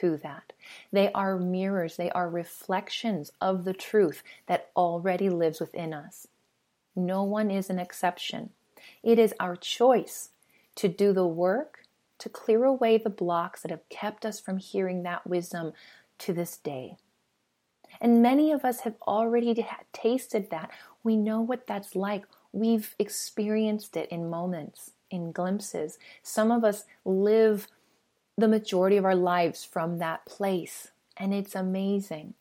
to 0.00 0.16
that. 0.18 0.52
They 0.92 1.10
are 1.12 1.38
mirrors, 1.38 1.96
they 1.96 2.10
are 2.10 2.28
reflections 2.28 3.32
of 3.40 3.64
the 3.64 3.72
truth 3.72 4.22
that 4.46 4.70
already 4.76 5.28
lives 5.28 5.60
within 5.60 5.92
us. 5.92 6.26
No 6.94 7.22
one 7.22 7.50
is 7.50 7.70
an 7.70 7.78
exception. 7.78 8.50
It 9.02 9.18
is 9.18 9.34
our 9.40 9.56
choice 9.56 10.30
to 10.76 10.88
do 10.88 11.12
the 11.12 11.26
work 11.26 11.80
to 12.18 12.28
clear 12.28 12.64
away 12.64 12.98
the 12.98 13.10
blocks 13.10 13.62
that 13.62 13.70
have 13.70 13.88
kept 13.88 14.24
us 14.24 14.38
from 14.38 14.58
hearing 14.58 15.02
that 15.02 15.26
wisdom 15.26 15.72
to 16.18 16.32
this 16.32 16.56
day. 16.58 16.96
And 18.00 18.22
many 18.22 18.52
of 18.52 18.64
us 18.64 18.80
have 18.80 18.94
already 19.06 19.66
tasted 19.92 20.50
that. 20.50 20.70
We 21.02 21.16
know 21.16 21.40
what 21.40 21.66
that's 21.66 21.96
like. 21.96 22.24
We've 22.52 22.94
experienced 22.98 23.96
it 23.96 24.08
in 24.10 24.30
moments, 24.30 24.92
in 25.10 25.32
glimpses. 25.32 25.98
Some 26.22 26.52
of 26.52 26.62
us 26.62 26.84
live 27.04 27.68
the 28.40 28.48
majority 28.48 28.96
of 28.96 29.04
our 29.04 29.14
lives 29.14 29.64
from 29.64 29.98
that 29.98 30.26
place, 30.26 30.88
and 31.16 31.32
it's 31.32 31.54
amazing. 31.54 32.34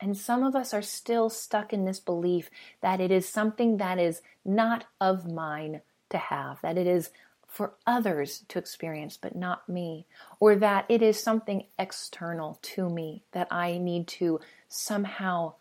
And 0.00 0.16
some 0.16 0.42
of 0.42 0.56
us 0.56 0.74
are 0.74 0.82
still 0.82 1.30
stuck 1.30 1.72
in 1.72 1.84
this 1.84 2.00
belief 2.00 2.50
that 2.80 3.00
it 3.00 3.10
is 3.10 3.28
something 3.28 3.76
that 3.76 3.98
is 3.98 4.22
not 4.44 4.84
of 5.00 5.30
mine 5.30 5.80
to 6.10 6.18
have, 6.18 6.60
that 6.62 6.76
it 6.76 6.86
is 6.86 7.10
for 7.46 7.74
others 7.86 8.44
to 8.48 8.58
experience, 8.58 9.16
but 9.16 9.36
not 9.36 9.68
me, 9.68 10.06
or 10.40 10.56
that 10.56 10.84
it 10.88 11.02
is 11.02 11.22
something 11.22 11.64
external 11.78 12.58
to 12.62 12.90
me 12.90 13.22
that 13.30 13.46
I 13.50 13.78
need 13.78 14.08
to 14.08 14.40
somehow 14.68 15.54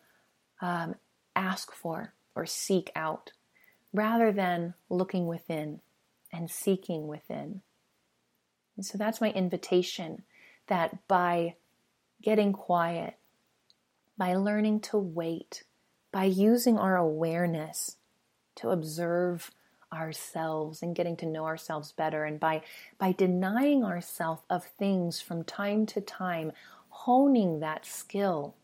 um, 0.60 0.96
ask 1.36 1.72
for 1.72 2.13
or 2.36 2.48
seek 2.48 2.91
out, 2.96 3.32
rather 3.93 4.32
than 4.32 4.74
looking 4.89 5.28
within 5.28 5.82
and 6.32 6.50
seeking 6.50 7.08
within. 7.08 7.62
And 8.75 8.86
so 8.86 8.97
that's 8.97 9.21
my 9.21 9.31
invitation 9.31 10.23
that 10.67 11.07
by 11.07 11.55
getting 12.21 12.53
quiet, 12.53 13.15
by 14.17 14.36
learning 14.36 14.79
to 14.81 14.97
wait, 14.97 15.63
by 16.12 16.25
using 16.25 16.77
our 16.77 16.95
awareness 16.95 17.97
to 18.55 18.69
observe 18.69 19.51
ourselves 19.91 20.81
and 20.81 20.95
getting 20.95 21.15
to 21.17 21.25
know 21.25 21.45
ourselves 21.45 21.91
better 21.91 22.23
and 22.23 22.39
by 22.39 22.62
by 22.97 23.12
denying 23.12 23.83
ourselves 23.83 24.41
of 24.49 24.65
things 24.65 25.21
from 25.21 25.43
time 25.43 25.86
to 25.86 26.01
time 26.01 26.51
honing 26.89 27.59
that 27.59 27.86
skill 27.86 28.55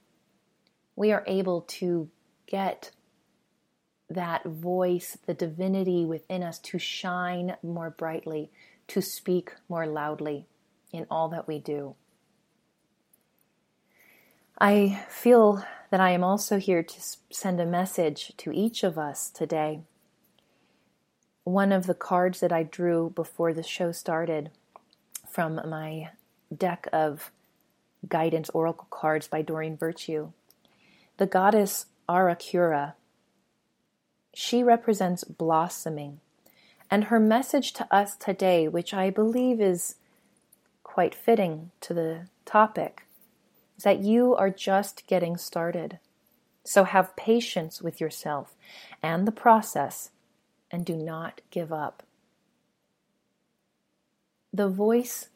we 0.96 1.12
are 1.12 1.24
able 1.28 1.62
to 1.62 2.10
get 2.48 2.92
that 4.10 4.44
voice 4.44 5.18
the 5.28 5.34
divinity 5.34 6.04
within 6.04 6.42
us 6.42 6.58
to 6.58 6.80
shine 6.80 7.56
more 7.62 7.92
brightly 7.92 8.50
to 8.90 9.02
speak 9.02 9.54
more 9.68 9.88
loudly 9.88 10.46
in 10.92 11.06
all 11.10 11.30
that 11.30 11.48
we 11.48 11.60
do 11.60 11.96
I 14.62 15.06
feel 15.08 15.64
that 15.90 16.02
I 16.02 16.12
am 16.12 16.24
also 16.24 16.60
here 16.60 16.84
to 16.84 17.02
send 17.32 17.62
a 17.62 17.66
message 17.66 18.34
to 18.38 18.52
each 18.52 18.84
of 18.84 18.98
us 18.98 19.30
today 19.30 19.82
one 21.50 21.72
of 21.72 21.88
the 21.88 21.94
cards 21.96 22.40
that 22.42 22.52
I 22.52 22.64
drew 22.64 23.12
before 23.16 23.54
the 23.54 23.64
show 23.64 23.92
started 23.92 24.52
from 25.28 25.56
my 25.68 26.10
deck 26.56 26.88
of 26.94 27.32
guidance 28.08 28.50
oracle 28.52 28.88
cards 28.90 29.28
by 29.28 29.42
Doreen 29.42 29.76
Virtue. 29.76 30.32
The 31.18 31.26
goddess 31.26 31.88
Aeracura, 32.08 32.94
she 34.34 34.64
represents 34.64 35.24
blossoming. 35.24 36.20
And 36.92 37.06
her 37.06 37.20
message 37.20 37.74
to 37.74 37.88
us 37.94 38.16
today, 38.16 38.68
which 38.68 38.94
I 38.94 39.10
believe 39.10 39.62
is 39.62 39.96
quite 40.84 41.14
fitting 41.14 41.72
to 41.82 41.94
the 41.94 42.28
topic, 42.46 43.06
is 43.78 43.84
that 43.84 44.00
you 44.00 44.36
are 44.36 44.50
just 44.50 45.06
getting 45.06 45.38
started. 45.38 46.00
So 46.64 46.84
have 46.84 47.16
patience 47.16 47.82
with 47.82 48.02
yourself 48.02 48.56
and 49.02 49.28
the 49.28 49.32
process 49.32 50.12
and 50.72 50.86
do 50.86 50.96
not 50.96 51.42
give 51.52 51.72
up. 51.72 52.04
The 54.52 54.68
voice 54.68 55.30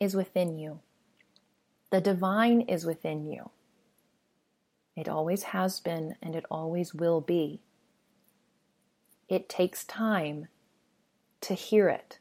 is 0.00 0.14
within 0.14 0.58
you. 0.58 0.80
The 1.90 2.00
divine 2.00 2.62
is 2.62 2.84
within 2.84 3.26
you. 3.26 3.50
It 4.96 5.08
always 5.08 5.44
has 5.44 5.78
been 5.80 6.16
and 6.20 6.34
it 6.34 6.44
always 6.50 6.92
will 6.92 7.20
be. 7.20 7.60
It 9.28 9.48
takes 9.48 9.84
time 9.84 10.48
to 11.42 11.54
hear 11.54 11.88
it. 11.88 12.18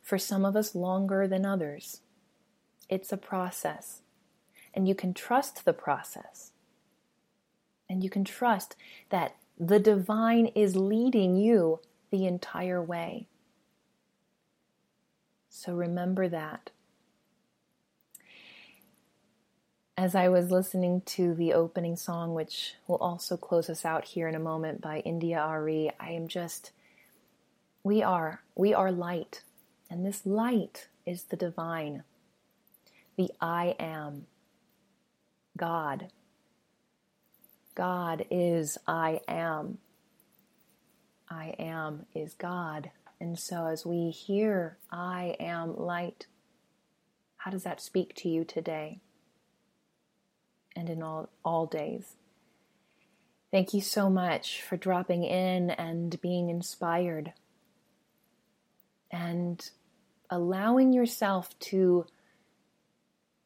For 0.00 0.18
some 0.18 0.44
of 0.44 0.56
us, 0.56 0.74
longer 0.74 1.28
than 1.28 1.44
others. 1.44 2.00
It's 2.88 3.12
a 3.12 3.16
process. 3.16 4.02
And 4.74 4.88
you 4.88 4.94
can 4.94 5.14
trust 5.14 5.64
the 5.64 5.72
process. 5.72 6.52
And 7.88 8.02
you 8.02 8.10
can 8.10 8.24
trust 8.24 8.76
that 9.10 9.36
the 9.58 9.78
divine 9.78 10.46
is 10.46 10.74
leading 10.74 11.36
you 11.36 11.80
the 12.10 12.26
entire 12.26 12.82
way. 12.82 13.28
So 15.48 15.74
remember 15.74 16.28
that. 16.28 16.70
As 20.00 20.14
I 20.14 20.30
was 20.30 20.50
listening 20.50 21.02
to 21.02 21.34
the 21.34 21.52
opening 21.52 21.94
song, 21.94 22.32
which 22.32 22.72
will 22.86 22.96
also 22.96 23.36
close 23.36 23.68
us 23.68 23.84
out 23.84 24.06
here 24.06 24.28
in 24.28 24.34
a 24.34 24.40
moment 24.40 24.80
by 24.80 25.00
India.Arie, 25.00 25.90
I 26.00 26.12
am 26.12 26.26
just, 26.26 26.72
we 27.84 28.02
are, 28.02 28.40
we 28.54 28.72
are 28.72 28.90
light. 28.90 29.42
And 29.90 30.06
this 30.06 30.24
light 30.24 30.88
is 31.04 31.24
the 31.24 31.36
divine, 31.36 32.04
the 33.18 33.30
I 33.42 33.76
am, 33.78 34.24
God. 35.58 36.06
God 37.74 38.24
is 38.30 38.78
I 38.86 39.20
am. 39.28 39.76
I 41.28 41.54
am 41.58 42.06
is 42.14 42.32
God. 42.32 42.90
And 43.20 43.38
so 43.38 43.66
as 43.66 43.84
we 43.84 44.08
hear 44.08 44.78
I 44.90 45.36
am 45.38 45.76
light, 45.76 46.26
how 47.36 47.50
does 47.50 47.64
that 47.64 47.82
speak 47.82 48.14
to 48.14 48.30
you 48.30 48.46
today 48.46 49.00
and 50.80 50.90
in 50.90 51.02
all, 51.02 51.28
all 51.44 51.66
days? 51.66 52.16
Thank 53.52 53.72
you 53.74 53.80
so 53.80 54.10
much 54.10 54.62
for 54.62 54.76
dropping 54.76 55.22
in 55.22 55.70
and 55.70 56.20
being 56.20 56.50
inspired 56.50 57.32
and 59.10 59.70
allowing 60.28 60.92
yourself 60.92 61.56
to 61.58 62.06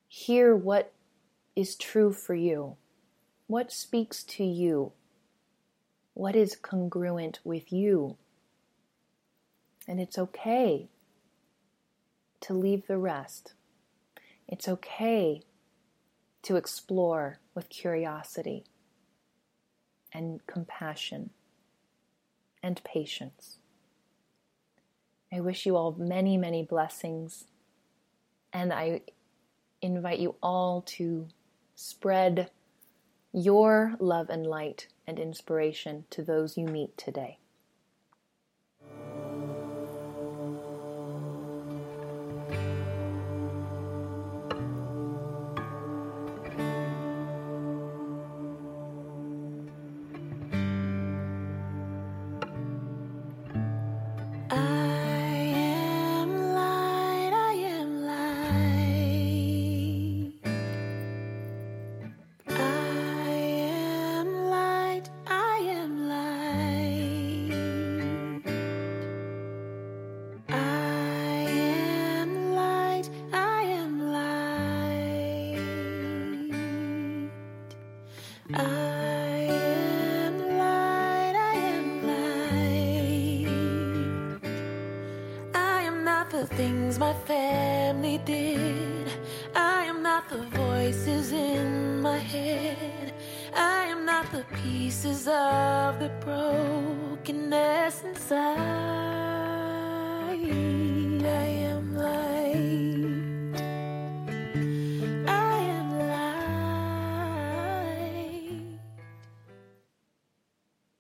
hear 0.09 0.55
what 0.55 0.93
is 1.57 1.75
true 1.75 2.13
for 2.13 2.35
you 2.35 2.77
what 3.47 3.71
speaks 3.71 4.25
to 4.25 4.45
you? 4.45 4.93
What 6.15 6.35
is 6.35 6.57
congruent 6.57 7.41
with 7.45 7.73
you? 7.73 8.17
And 9.87 10.01
it's 10.01 10.19
okay 10.19 10.89
to 12.41 12.55
leave 12.55 12.87
the 12.87 12.97
rest. 12.97 13.53
It's 14.49 14.67
okay 14.67 15.43
to 16.45 16.57
explore 16.57 17.39
with 17.55 17.69
curiosity 17.69 18.65
and 20.13 20.47
compassion 20.47 21.31
and 22.63 22.83
patience. 22.85 23.59
I 25.33 25.41
wish 25.41 25.67
you 25.67 25.77
all 25.77 25.97
many, 25.99 26.37
many 26.37 26.63
blessings, 26.63 27.47
and 28.53 28.73
I 28.73 29.01
invite 29.83 30.21
you 30.21 30.37
all 30.43 30.83
to 30.83 31.27
spread 31.75 32.51
your 33.33 33.97
love 33.99 34.31
and 34.31 34.47
light 34.47 34.87
and 35.07 35.19
inspiration 35.19 36.05
to 36.11 36.23
those 36.23 36.57
you 36.57 36.67
meet 36.67 36.97
today. 36.97 37.39